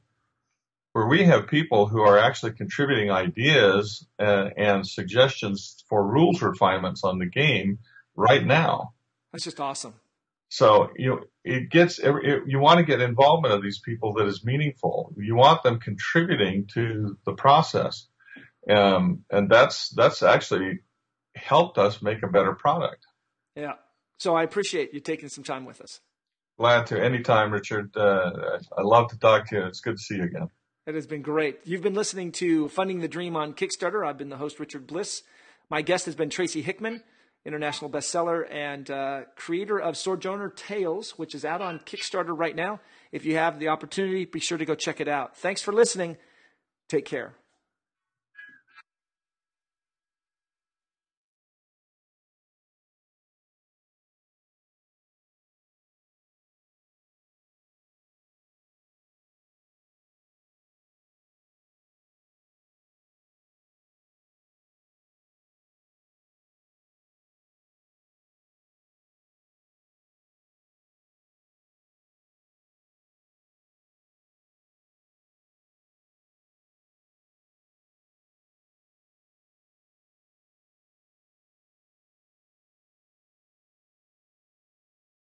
where 0.96 1.06
we 1.06 1.24
have 1.24 1.46
people 1.46 1.86
who 1.86 2.00
are 2.00 2.16
actually 2.16 2.52
contributing 2.52 3.10
ideas 3.10 4.06
and, 4.18 4.54
and 4.56 4.88
suggestions 4.88 5.84
for 5.90 6.02
rules 6.02 6.40
refinements 6.40 7.04
on 7.04 7.18
the 7.18 7.26
game 7.26 7.80
right 8.14 8.42
now. 8.42 8.94
That's 9.30 9.44
just 9.44 9.60
awesome. 9.60 9.92
So 10.48 10.88
you 10.96 11.10
know, 11.10 11.20
it 11.44 11.68
gets 11.68 11.98
it, 11.98 12.14
you 12.46 12.58
want 12.60 12.78
to 12.78 12.84
get 12.84 13.02
involvement 13.02 13.52
of 13.52 13.62
these 13.62 13.78
people 13.78 14.14
that 14.14 14.26
is 14.26 14.42
meaningful. 14.42 15.12
You 15.18 15.36
want 15.36 15.62
them 15.62 15.80
contributing 15.80 16.66
to 16.72 17.18
the 17.26 17.34
process, 17.34 18.06
um, 18.70 19.24
and 19.30 19.50
that's 19.50 19.90
that's 19.90 20.22
actually 20.22 20.78
helped 21.34 21.76
us 21.76 22.00
make 22.00 22.22
a 22.22 22.28
better 22.28 22.54
product. 22.54 23.04
Yeah. 23.54 23.74
So 24.16 24.34
I 24.34 24.44
appreciate 24.44 24.94
you 24.94 25.00
taking 25.00 25.28
some 25.28 25.44
time 25.44 25.66
with 25.66 25.82
us. 25.82 26.00
Glad 26.58 26.86
to. 26.86 27.04
Anytime, 27.04 27.52
Richard. 27.52 27.94
Uh, 27.94 28.60
I 28.78 28.80
love 28.80 29.10
to 29.10 29.18
talk 29.18 29.50
to 29.50 29.56
you. 29.56 29.66
It's 29.66 29.80
good 29.80 29.98
to 29.98 30.02
see 30.02 30.14
you 30.14 30.22
again. 30.22 30.48
It 30.86 30.94
has 30.94 31.08
been 31.08 31.22
great. 31.22 31.58
You've 31.64 31.82
been 31.82 31.94
listening 31.94 32.30
to 32.32 32.68
Funding 32.68 33.00
the 33.00 33.08
Dream 33.08 33.34
on 33.34 33.54
Kickstarter. 33.54 34.06
I've 34.06 34.18
been 34.18 34.28
the 34.28 34.36
host, 34.36 34.60
Richard 34.60 34.86
Bliss. 34.86 35.24
My 35.68 35.82
guest 35.82 36.06
has 36.06 36.14
been 36.14 36.30
Tracy 36.30 36.62
Hickman, 36.62 37.02
international 37.44 37.90
bestseller 37.90 38.48
and 38.48 38.88
uh, 38.88 39.22
creator 39.34 39.80
of 39.80 39.96
Sojourner 39.96 40.50
Tales, 40.50 41.18
which 41.18 41.34
is 41.34 41.44
out 41.44 41.60
on 41.60 41.80
Kickstarter 41.80 42.38
right 42.38 42.54
now. 42.54 42.78
If 43.10 43.24
you 43.24 43.34
have 43.34 43.58
the 43.58 43.66
opportunity, 43.66 44.26
be 44.26 44.38
sure 44.38 44.58
to 44.58 44.64
go 44.64 44.76
check 44.76 45.00
it 45.00 45.08
out. 45.08 45.36
Thanks 45.36 45.60
for 45.60 45.72
listening. 45.72 46.18
Take 46.88 47.04
care. 47.04 47.34